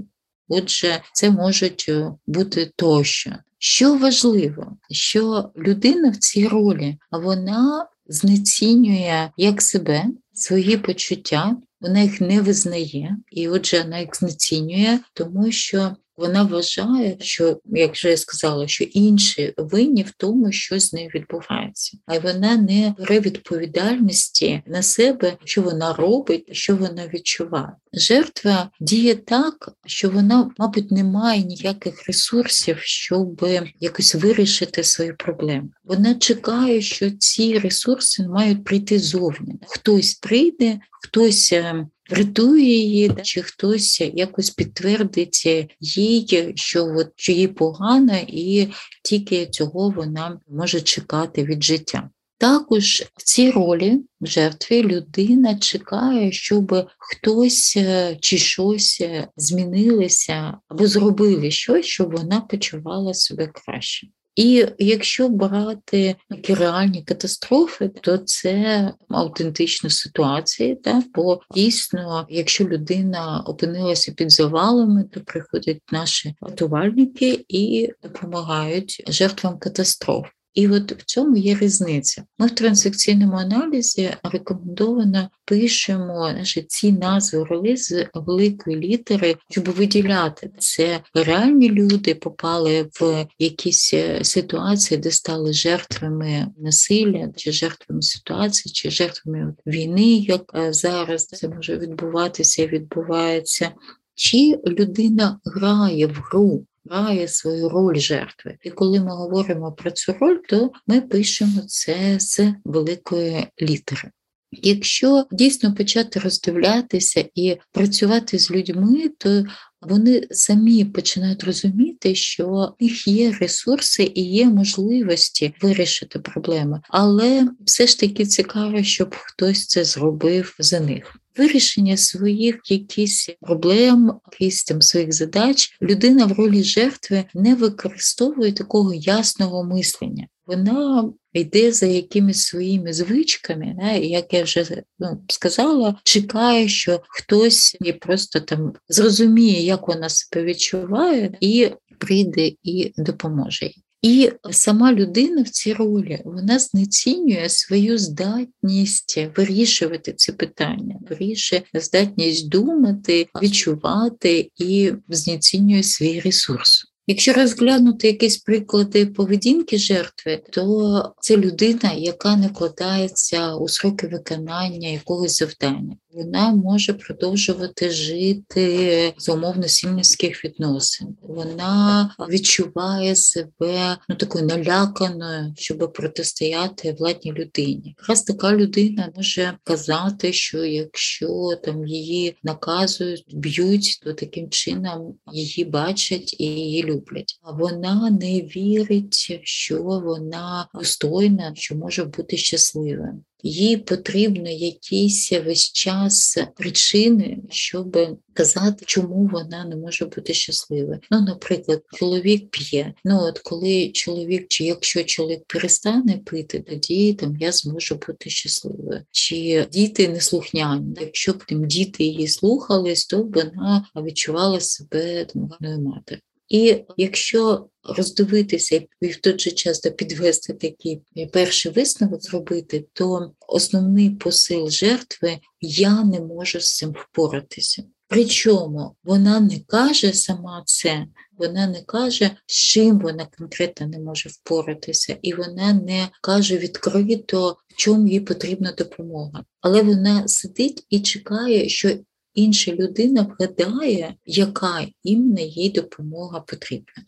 Отже, 0.48 1.02
це 1.12 1.30
можуть 1.30 1.86
е, 1.88 2.12
бути 2.26 2.72
тощо. 2.76 3.32
Що 3.68 3.96
важливо, 3.96 4.76
що 4.90 5.50
людина 5.56 6.10
в 6.10 6.16
цій 6.16 6.48
ролі 6.48 6.96
вона 7.10 7.86
знецінює 8.06 9.30
як 9.36 9.62
себе, 9.62 10.04
свої 10.32 10.76
почуття, 10.76 11.56
вона 11.80 12.00
їх 12.00 12.20
не 12.20 12.40
визнає, 12.40 13.16
і 13.30 13.48
отже, 13.48 13.82
вона 13.82 13.98
їх 13.98 14.16
знецінює, 14.16 14.98
тому 15.14 15.52
що 15.52 15.96
вона 16.16 16.42
вважає, 16.42 17.16
що, 17.20 17.60
як 17.64 17.92
вже 17.92 18.10
я 18.10 18.16
сказала, 18.16 18.68
що 18.68 18.84
інші 18.84 19.54
винні 19.56 20.02
в 20.02 20.10
тому, 20.10 20.52
що 20.52 20.80
з 20.80 20.92
нею 20.92 21.10
відбувається, 21.14 21.98
а 22.06 22.18
вона 22.18 22.56
не 22.56 22.94
бере 22.98 23.20
відповідальності 23.20 24.62
на 24.66 24.82
себе, 24.82 25.36
що 25.44 25.62
вона 25.62 25.92
робить, 25.92 26.48
що 26.52 26.76
вона 26.76 27.06
відчуває. 27.14 27.72
Жертва 27.92 28.70
діє 28.80 29.14
так, 29.14 29.72
що 29.86 30.10
вона, 30.10 30.50
мабуть, 30.58 30.90
не 30.90 31.04
має 31.04 31.42
ніяких 31.42 32.06
ресурсів, 32.06 32.76
щоб 32.80 33.46
якось 33.80 34.14
вирішити 34.14 34.84
свої 34.84 35.12
проблеми. 35.12 35.68
Вона 35.84 36.14
чекає, 36.14 36.80
що 36.80 37.10
ці 37.10 37.58
ресурси 37.58 38.28
мають 38.28 38.64
прийти 38.64 38.98
зовні. 38.98 39.54
Хтось 39.66 40.14
прийде, 40.14 40.80
хтось 41.02 41.52
е, 41.52 41.86
врятує 42.10 42.64
її, 42.64 43.12
чи 43.22 43.42
хтось 43.42 44.00
якось 44.00 44.50
підтвердить 44.50 45.68
їй, 45.80 46.52
що 46.54 46.84
от 46.84 47.08
що 47.16 47.32
їй 47.32 47.48
погано, 47.48 48.18
і 48.26 48.68
тільки 49.04 49.46
цього 49.46 49.90
вона 49.90 50.40
може 50.48 50.80
чекати 50.80 51.44
від 51.44 51.64
життя. 51.64 52.10
Також 52.38 53.04
в 53.16 53.22
цій 53.22 53.50
ролі 53.50 54.00
в 54.20 54.26
жертві 54.26 54.82
людина 54.82 55.58
чекає, 55.58 56.32
щоб 56.32 56.88
хтось 56.98 57.74
е, 57.76 58.16
чи 58.20 58.38
щось 58.38 59.00
е, 59.00 59.28
змінилося 59.36 60.58
або 60.68 60.86
зробили 60.86 61.50
щось, 61.50 61.86
щоб 61.86 62.16
вона 62.16 62.40
почувала 62.40 63.14
себе 63.14 63.46
краще. 63.46 64.06
І 64.36 64.66
якщо 64.78 65.28
брати 65.28 66.16
такі 66.30 66.54
реальні 66.54 67.02
катастрофи, 67.02 67.88
то 67.88 68.18
це 68.18 68.92
автентичні 69.08 69.90
ситуації, 69.90 70.78
да? 70.84 71.02
бо 71.14 71.40
дійсно, 71.54 72.26
якщо 72.30 72.64
людина 72.64 73.44
опинилася 73.46 74.12
під 74.12 74.32
завалами, 74.32 75.04
то 75.04 75.20
приходять 75.20 75.82
наші 75.92 76.34
рятувальники 76.40 77.44
і 77.48 77.90
допомагають 78.02 79.04
жертвам 79.08 79.58
катастроф. 79.58 80.26
І 80.56 80.68
от 80.68 80.92
в 80.92 81.04
цьому 81.04 81.36
є 81.36 81.58
різниця. 81.60 82.24
Ми 82.38 82.46
в 82.46 82.50
транзакційному 82.50 83.36
аналізі 83.36 84.10
рекомендовано 84.22 85.30
пишемо 85.44 86.30
значить, 86.32 86.70
ці 86.70 86.92
назви 86.92 87.44
ролей 87.44 87.76
з 87.76 88.06
великої 88.14 88.76
літери, 88.76 89.36
щоб 89.50 89.64
виділяти 89.64 90.50
це 90.58 91.00
реальні 91.14 91.70
люди 91.70 92.14
попали 92.14 92.88
в 93.00 93.26
якісь 93.38 93.94
е, 93.94 94.24
ситуації, 94.24 94.98
де 94.98 95.10
стали 95.10 95.52
жертвами 95.52 96.46
насилля, 96.58 97.28
чи 97.36 97.52
жертвами 97.52 98.02
ситуації, 98.02 98.72
чи 98.72 98.90
жертвами 98.90 99.54
війни, 99.66 100.16
як 100.16 100.42
е, 100.54 100.72
зараз 100.72 101.26
це 101.26 101.48
може 101.48 101.78
відбуватися 101.78 102.66
відбувається. 102.66 103.70
Чи 104.14 104.58
людина 104.66 105.40
грає 105.44 106.06
в 106.06 106.24
гру, 106.30 106.64
грає 106.90 107.28
свою 107.28 107.68
роль 107.68 107.98
жертви. 107.98 108.58
І 108.62 108.70
коли 108.70 109.00
ми 109.00 109.10
говоримо 109.10 109.72
про 109.72 109.90
цю 109.90 110.12
роль, 110.20 110.38
то 110.48 110.70
ми 110.86 111.00
пишемо 111.00 111.62
це 111.66 112.16
з 112.20 112.54
великої 112.64 113.46
літери. 113.62 114.10
Якщо 114.52 115.26
дійсно 115.32 115.74
почати 115.74 116.20
роздивлятися 116.20 117.24
і 117.34 117.56
працювати 117.72 118.38
з 118.38 118.50
людьми, 118.50 119.08
то 119.18 119.44
вони 119.82 120.26
самі 120.30 120.84
починають 120.84 121.44
розуміти, 121.44 122.14
що 122.14 122.46
в 122.48 122.84
них 122.84 123.08
є 123.08 123.32
ресурси 123.40 124.12
і 124.14 124.22
є 124.22 124.46
можливості 124.46 125.54
вирішити 125.62 126.18
проблеми, 126.18 126.80
але 126.88 127.48
все 127.60 127.86
ж 127.86 128.00
таки 128.00 128.26
цікаво, 128.26 128.82
щоб 128.82 129.14
хтось 129.14 129.66
це 129.66 129.84
зробив 129.84 130.56
за 130.58 130.80
них. 130.80 131.16
Вирішення 131.36 131.96
своїх 131.96 132.60
якісь 132.70 133.30
проблем, 133.40 134.20
якісь 134.32 134.64
там 134.64 134.82
своїх 134.82 135.12
задач, 135.12 135.78
людина 135.82 136.26
в 136.26 136.32
ролі 136.32 136.62
жертви 136.62 137.24
не 137.34 137.54
використовує 137.54 138.52
такого 138.52 138.94
ясного 138.94 139.64
мислення. 139.64 140.26
Вона 140.46 141.12
йде 141.32 141.72
за 141.72 141.86
якимись 141.86 142.42
своїми 142.42 142.92
звичками, 142.92 143.74
не, 143.78 143.98
як 144.00 144.32
я 144.32 144.42
вже 144.42 144.82
ну, 144.98 145.24
сказала, 145.28 146.00
чекає, 146.04 146.68
що 146.68 147.00
хтось 147.08 147.76
їй 147.80 147.92
просто 147.92 148.40
там 148.40 148.72
зрозуміє, 148.88 149.62
як 149.62 149.88
вона 149.88 150.08
себе 150.08 150.44
відчуває, 150.44 151.36
і 151.40 151.70
прийде 151.98 152.52
і 152.62 152.92
допоможе. 152.96 153.70
І 154.02 154.32
сама 154.50 154.92
людина 154.92 155.42
в 155.42 155.48
цій 155.48 155.72
ролі 155.72 156.22
вона 156.24 156.58
знецінює 156.58 157.48
свою 157.48 157.98
здатність 157.98 159.18
вирішувати 159.36 160.12
ці 160.12 160.32
питання, 160.32 160.98
вирішує 161.10 161.62
здатність 161.74 162.48
думати, 162.48 163.28
відчувати 163.42 164.50
і 164.56 164.92
знецінює 165.08 165.82
свій 165.82 166.20
ресурс. 166.20 166.95
Якщо 167.06 167.32
розглянути 167.32 168.06
якісь 168.06 168.36
приклади 168.36 169.06
поведінки 169.06 169.78
жертви, 169.78 170.42
то 170.50 171.14
це 171.20 171.36
людина, 171.36 171.92
яка 171.92 172.36
не 172.36 172.46
вкладається 172.46 173.54
у 173.54 173.68
сроки 173.68 174.06
виконання 174.06 174.88
якогось 174.88 175.38
завдання. 175.38 175.96
Вона 176.16 176.50
може 176.50 176.92
продовжувати 176.92 177.90
жити 177.90 179.14
з 179.18 179.28
умовно 179.28 179.68
сім'їських 179.68 180.44
відносин. 180.44 181.16
Вона 181.22 182.14
відчуває 182.30 183.16
себе 183.16 183.96
ну 184.08 184.16
такою 184.16 184.46
наляканою, 184.46 185.54
щоб 185.56 185.92
протистояти 185.92 186.96
владній 186.98 187.32
людині. 187.32 187.94
Якраз 187.98 188.22
така 188.22 188.52
людина 188.52 189.12
може 189.16 189.58
казати, 189.64 190.32
що 190.32 190.64
якщо 190.64 191.58
там 191.64 191.86
її 191.86 192.36
наказують, 192.42 193.24
б'ють, 193.32 194.00
то 194.02 194.12
таким 194.12 194.50
чином 194.50 195.14
її 195.32 195.64
бачать 195.64 196.36
і 196.38 196.44
її 196.44 196.84
люблять. 196.84 197.38
А 197.42 197.52
вона 197.52 198.10
не 198.10 198.40
вірить, 198.40 199.40
що 199.42 199.82
вона 199.82 200.68
достойна, 200.74 201.52
що 201.54 201.74
може 201.74 202.04
бути 202.04 202.36
щаслива. 202.36 203.12
Їй 203.46 203.76
потрібно 203.76 204.50
якісь 204.50 205.32
весь 205.32 205.72
час 205.72 206.38
причини, 206.56 207.38
щоб 207.50 208.18
казати, 208.34 208.84
чому 208.86 209.30
вона 209.32 209.64
не 209.64 209.76
може 209.76 210.04
бути 210.04 210.34
щасливою. 210.34 211.00
Ну, 211.10 211.20
наприклад, 211.20 211.82
чоловік 211.94 212.50
п'є. 212.50 212.94
Ну 213.04 213.18
от 213.22 213.38
коли 213.38 213.88
чоловік, 213.88 214.46
чи 214.48 214.64
якщо 214.64 215.04
чоловік 215.04 215.44
перестане 215.46 216.18
пити, 216.18 216.60
тоді 216.60 217.14
там 217.14 217.36
я 217.36 217.52
зможу 217.52 218.00
бути 218.06 218.30
щасливою. 218.30 219.02
Чи 219.10 219.66
діти 219.72 220.08
не 220.08 220.20
слухняні? 220.20 220.96
Якщо 221.00 221.32
б 221.32 221.44
тим 221.44 221.66
діти 221.66 222.04
її 222.04 222.28
слухались, 222.28 223.06
то 223.06 223.22
вона 223.22 223.86
відчувала 223.96 224.60
себе 224.60 225.24
там 225.24 225.48
гарною 225.48 225.80
матері. 225.80 226.20
І 226.48 226.84
якщо 226.96 227.68
роздивитися 227.82 228.82
і 229.00 229.06
в 229.06 229.16
той 229.16 229.38
же 229.38 229.50
час 229.50 229.80
підвести 229.80 230.52
такий 230.52 231.02
перший 231.32 231.72
висновок 231.72 232.22
зробити, 232.22 232.84
то 232.92 233.32
основний 233.48 234.10
посил 234.10 234.70
жертви 234.70 235.38
я 235.60 236.04
не 236.04 236.20
можу 236.20 236.60
з 236.60 236.76
цим 236.76 236.90
впоратися. 236.90 237.84
Причому 238.08 238.96
вона 239.04 239.40
не 239.40 239.60
каже 239.66 240.12
сама 240.12 240.62
це, 240.66 241.06
вона 241.38 241.66
не 241.66 241.82
каже, 241.82 242.30
з 242.46 242.54
чим 242.54 242.98
вона 242.98 243.28
конкретно 243.38 243.86
не 243.86 243.98
може 243.98 244.28
впоратися, 244.28 245.16
і 245.22 245.34
вона 245.34 245.72
не 245.72 246.08
каже 246.22 246.58
відкрито, 246.58 247.56
в 247.68 247.76
чому 247.76 248.08
їй 248.08 248.20
потрібна 248.20 248.72
допомога. 248.72 249.44
Але 249.60 249.82
вона 249.82 250.28
сидить 250.28 250.86
і 250.90 251.00
чекає, 251.00 251.68
що 251.68 251.98
інша 252.36 252.72
людина 252.72 253.22
вгадає, 253.22 254.14
яка 254.26 254.86
іменно 255.04 255.40
їй 255.40 255.70
допомога 255.70 256.40
потрібна. 256.40 257.04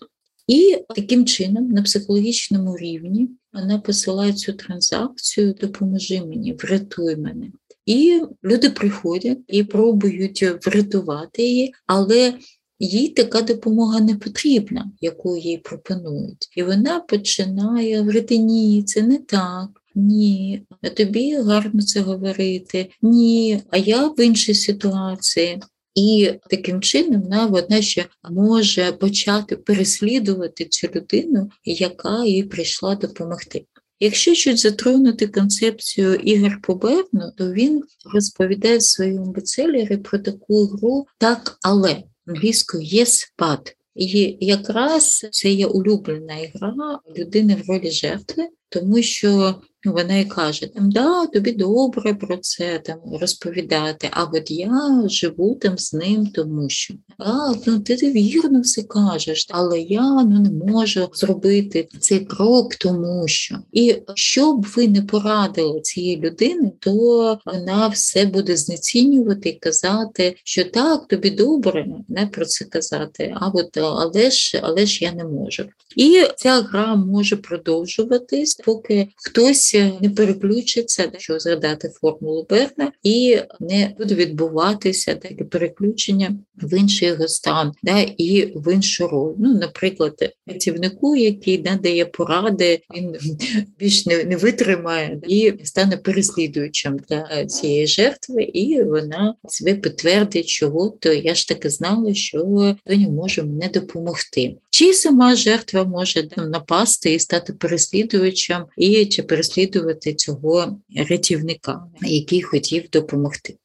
І 0.46 0.78
таким 0.94 1.26
чином, 1.26 1.68
на 1.70 1.82
психологічному 1.82 2.76
рівні, 2.76 3.28
вона 3.52 3.78
посилає 3.78 4.32
цю 4.32 4.52
транзакцію, 4.52 5.54
допоможи 5.60 6.20
мені, 6.20 6.52
врятуй 6.52 7.16
мене. 7.16 7.46
І 7.86 8.22
люди 8.44 8.70
приходять 8.70 9.38
і 9.48 9.64
пробують 9.64 10.44
врятувати 10.66 11.42
її, 11.42 11.74
але 11.86 12.34
їй 12.78 13.08
така 13.08 13.42
допомога 13.42 14.00
не 14.00 14.14
потрібна, 14.14 14.90
яку 15.00 15.36
їй 15.36 15.58
пропонують. 15.58 16.48
І 16.56 16.62
вона 16.62 17.00
починає 17.00 17.98
говорити, 17.98 18.38
ні, 18.38 18.82
це 18.82 19.02
не 19.02 19.18
так. 19.18 19.68
Ні, 19.98 20.62
тобі 20.96 21.34
гарно 21.34 21.82
це 21.82 22.00
говорити. 22.00 22.90
Ні, 23.02 23.62
а 23.70 23.76
я 23.76 24.08
в 24.08 24.20
іншій 24.20 24.54
ситуації. 24.54 25.60
І 25.94 26.32
таким 26.50 26.80
чином 26.80 27.48
вона 27.48 27.82
ще 27.82 28.04
може 28.30 28.92
почати 28.92 29.56
переслідувати 29.56 30.64
цю 30.64 30.88
людину, 30.94 31.50
яка 31.64 32.24
їй 32.24 32.42
прийшла 32.42 32.94
допомогти. 32.94 33.64
Якщо 34.00 34.34
щось 34.34 34.62
затронути 34.62 35.26
концепцію 35.26 36.14
Ігор 36.14 36.58
Поберну, 36.62 37.32
то 37.36 37.52
він 37.52 37.82
розповідає 38.14 38.80
своєму 38.80 39.32
бестселері 39.32 39.96
про 39.96 40.18
таку 40.18 40.66
гру 40.66 41.06
так, 41.18 41.58
але 41.62 42.02
англійською 42.26 42.82
«yes, 42.82 43.32
but». 43.38 43.74
І 43.94 44.36
якраз 44.40 45.26
це 45.30 45.50
є 45.50 45.66
улюблена 45.66 46.34
гра 46.54 47.00
людини 47.18 47.62
в 47.64 47.70
ролі 47.70 47.90
жертви, 47.90 48.48
тому 48.68 49.02
що 49.02 49.54
вона 49.84 50.18
і 50.18 50.24
каже, 50.24 50.66
там, 50.66 50.90
да, 50.90 51.26
тобі 51.26 51.52
добре 51.52 52.14
про 52.14 52.36
це 52.36 52.80
там 52.84 52.98
розповідати, 53.20 54.08
а 54.10 54.24
от 54.24 54.50
я 54.50 55.02
живу 55.06 55.54
там 55.54 55.78
з 55.78 55.92
ним, 55.92 56.26
тому 56.26 56.68
що 56.68 56.94
а, 57.18 57.52
ну, 57.66 57.78
ти, 57.78 57.94
вірно 57.94 58.60
все 58.60 58.82
кажеш, 58.82 59.46
але 59.50 59.80
я 59.80 60.22
ну, 60.22 60.40
не 60.40 60.50
можу 60.50 61.08
зробити 61.14 61.88
цей 62.00 62.20
крок, 62.20 62.74
тому 62.74 63.28
що. 63.28 63.58
І 63.72 63.96
що 64.14 64.52
б 64.52 64.66
ви 64.76 64.88
не 64.88 65.02
порадили 65.02 65.80
цієї 65.80 66.16
людини, 66.16 66.72
то 66.80 67.38
вона 67.46 67.88
все 67.88 68.26
буде 68.26 68.56
знецінювати 68.56 69.48
і 69.48 69.58
казати, 69.58 70.36
що 70.44 70.64
так, 70.64 71.08
тобі 71.08 71.30
добре, 71.30 71.86
не 72.08 72.26
про 72.26 72.46
це 72.46 72.64
казати, 72.64 73.34
а 73.40 73.48
от 73.48 73.76
але 73.76 74.30
ж, 74.30 74.60
але 74.62 74.86
ж 74.86 75.04
я 75.04 75.12
не 75.12 75.24
можу. 75.24 75.64
І 75.96 76.22
ця 76.36 76.60
гра 76.60 76.94
може 76.94 77.36
продовжуватись, 77.36 78.54
поки 78.54 79.08
хтось 79.16 79.74
не 80.00 80.10
переключиться, 80.10 81.12
що 81.18 81.38
згадати 81.38 81.88
формулу 82.00 82.46
Берна, 82.50 82.92
і 83.02 83.38
не 83.60 83.94
буде 83.98 84.14
відбуватися 84.14 85.14
таке 85.14 85.44
переключення 85.44 86.38
в 86.62 86.78
інший 86.78 87.14
стан, 87.26 87.72
да, 87.82 87.98
і 88.00 88.52
в 88.54 88.74
іншу 88.74 89.08
роль. 89.08 89.34
Ну, 89.38 89.54
наприклад, 89.54 90.32
працівнику, 90.46 91.16
який 91.16 91.62
надає 91.62 92.04
поради, 92.04 92.80
він 92.96 93.16
більш 93.78 94.06
не, 94.06 94.24
не 94.24 94.36
витримає 94.36 95.20
і 95.28 95.54
стане 95.64 95.96
переслідуючим 95.96 96.98
для 97.08 97.46
цієї 97.46 97.86
жертви, 97.86 98.42
і 98.42 98.82
вона 98.82 99.34
себе 99.48 99.74
підтвердить, 99.74 100.48
що 100.48 100.72
от 100.74 101.06
я 101.24 101.34
ж 101.34 101.48
таки 101.48 101.70
знала, 101.70 102.14
що 102.14 102.44
не 102.86 103.08
може 103.08 103.42
мені 103.42 103.68
допомогти. 103.74 104.56
Чи 104.70 104.92
сама 104.92 105.36
жертва 105.36 105.84
може 105.84 106.28
напасти 106.36 107.14
і 107.14 107.18
стати 107.18 107.52
переслідувачем, 107.52 108.64
і 108.76 109.06
чи 109.06 109.22
переслідувати 109.66 110.14
цього 110.14 110.80
рятівника, 110.96 111.86
який 112.00 112.42
хотів 112.42 112.90
допомогти. 112.90 113.56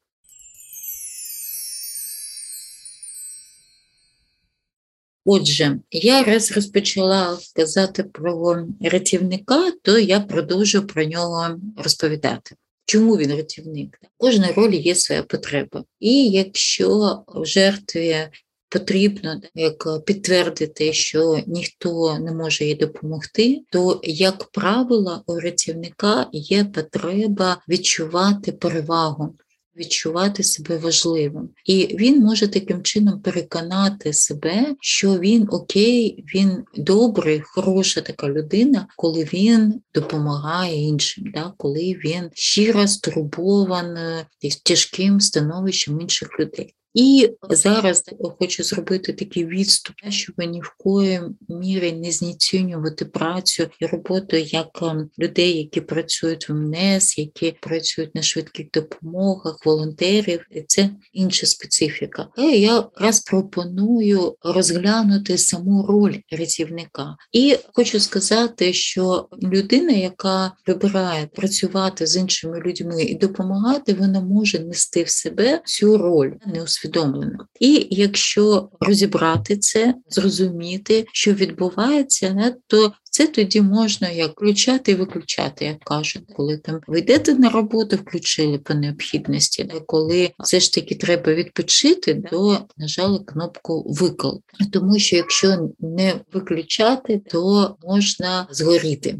Отже, 5.24 5.80
я 5.90 6.22
раз 6.22 6.52
розпочала 6.52 7.38
казати 7.56 8.02
про 8.02 8.66
рятівника, 8.80 9.72
то 9.82 9.98
я 9.98 10.20
продовжу 10.20 10.86
про 10.86 11.04
нього 11.04 11.60
розповідати. 11.76 12.56
Чому 12.86 13.16
він 13.16 13.30
рятівник? 13.30 13.98
В 14.02 14.06
кожній 14.16 14.52
ролі 14.52 14.76
є 14.76 14.94
своя 14.94 15.22
потреба. 15.22 15.84
І 16.00 16.28
якщо 16.28 17.22
в 17.28 17.46
жертві 17.46 18.28
потрібно 18.74 19.40
як 19.54 20.04
підтвердити, 20.04 20.92
що 20.92 21.40
ніхто 21.46 22.18
не 22.18 22.32
може 22.32 22.64
їй 22.64 22.74
допомогти, 22.74 23.62
то, 23.70 24.00
як 24.02 24.44
правило, 24.44 25.22
у 25.26 25.40
рятівника 25.40 26.26
є 26.32 26.64
потреба 26.64 27.62
відчувати 27.68 28.52
перевагу. 28.52 29.34
Відчувати 29.76 30.42
себе 30.42 30.78
важливим, 30.78 31.48
і 31.66 31.96
він 32.00 32.20
може 32.20 32.48
таким 32.48 32.82
чином 32.82 33.20
переконати 33.20 34.12
себе, 34.12 34.74
що 34.80 35.18
він 35.18 35.48
окей, 35.50 36.24
він 36.34 36.64
добрий, 36.76 37.40
хороша 37.44 38.00
така 38.00 38.28
людина, 38.28 38.86
коли 38.96 39.24
він 39.24 39.80
допомагає 39.94 40.88
іншим, 40.88 41.24
да? 41.34 41.52
коли 41.56 41.80
він 42.04 42.30
щиро 42.34 42.86
стурбований 42.88 44.24
тяжким 44.64 45.20
становищем 45.20 46.00
інших 46.00 46.40
людей. 46.40 46.74
І 46.94 47.30
зараз 47.50 48.02
хочу 48.38 48.62
зробити 48.62 49.12
такий 49.12 49.46
відступ, 49.46 49.96
щоб 50.08 50.34
ні 50.38 50.60
в 50.60 50.74
кої 50.78 51.20
мірі 51.48 51.92
не 51.92 52.12
знецінювати 52.12 53.04
працю 53.04 53.66
і 53.80 53.86
роботу 53.86 54.36
як 54.36 54.68
ем, 54.82 55.10
людей, 55.18 55.58
які 55.58 55.80
працюють 55.80 56.48
в 56.48 56.54
МНЕС, 56.54 57.18
які 57.18 57.56
працюють 57.60 58.14
на 58.14 58.22
швидких 58.22 58.66
допомогах, 58.74 59.66
волонтерів. 59.66 60.40
Це 60.66 60.90
інша 61.12 61.46
специфіка. 61.46 62.28
Але 62.36 62.52
я 62.52 62.74
якраз 62.74 63.20
пропоную 63.20 64.36
розглянути 64.42 65.38
саму 65.38 65.86
роль 65.86 66.16
рятівника. 66.30 67.16
І 67.32 67.56
хочу 67.72 68.00
сказати, 68.00 68.72
що 68.72 69.28
людина, 69.42 69.92
яка 69.92 70.52
вибирає 70.66 71.26
працювати 71.26 72.06
з 72.06 72.16
іншими 72.16 72.60
людьми 72.60 73.02
і 73.02 73.14
допомагати, 73.14 73.94
вона 73.94 74.20
може 74.20 74.58
нести 74.58 75.02
в 75.02 75.08
себе 75.08 75.62
цю 75.64 75.98
роль 75.98 76.30
не 76.46 76.62
усвідомлено. 76.84 77.46
І 77.60 77.86
якщо 77.90 78.68
розібрати 78.80 79.56
це, 79.56 79.94
зрозуміти, 80.08 81.06
що 81.12 81.32
відбувається, 81.32 82.54
то 82.66 82.92
це 83.04 83.26
тоді 83.26 83.60
можна 83.60 84.10
як 84.10 84.30
включати 84.30 84.92
і 84.92 84.94
виключати, 84.94 85.64
як 85.64 85.78
кажуть, 85.78 86.22
коли 86.36 86.58
там 86.58 86.80
ви 86.86 86.98
йдете 86.98 87.34
на 87.34 87.48
роботу, 87.50 87.96
включили 87.96 88.58
по 88.58 88.74
необхідності. 88.74 89.72
Коли 89.86 90.30
все 90.38 90.60
ж 90.60 90.74
таки 90.74 90.94
треба 90.94 91.34
відпочити, 91.34 92.22
то 92.30 92.58
нажали 92.76 93.18
кнопку 93.18 93.84
викл. 93.86 94.30
Тому 94.72 94.98
що 94.98 95.16
якщо 95.16 95.70
не 95.80 96.14
виключати, 96.32 97.22
то 97.30 97.76
можна 97.82 98.46
згоріти 98.50 99.16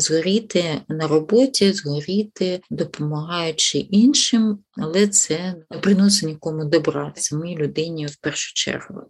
згоріти 0.00 0.80
на 0.88 1.08
роботі, 1.08 1.72
згоріти, 1.72 2.60
допомагаючи 2.70 3.78
іншим, 3.78 4.58
але 4.76 5.08
це 5.08 5.54
не 5.70 5.78
приносить 5.78 6.28
нікому 6.28 6.64
добра, 6.64 7.12
самій 7.16 7.56
людині 7.56 8.06
в 8.06 8.16
першу 8.16 8.54
чергу. 8.54 9.02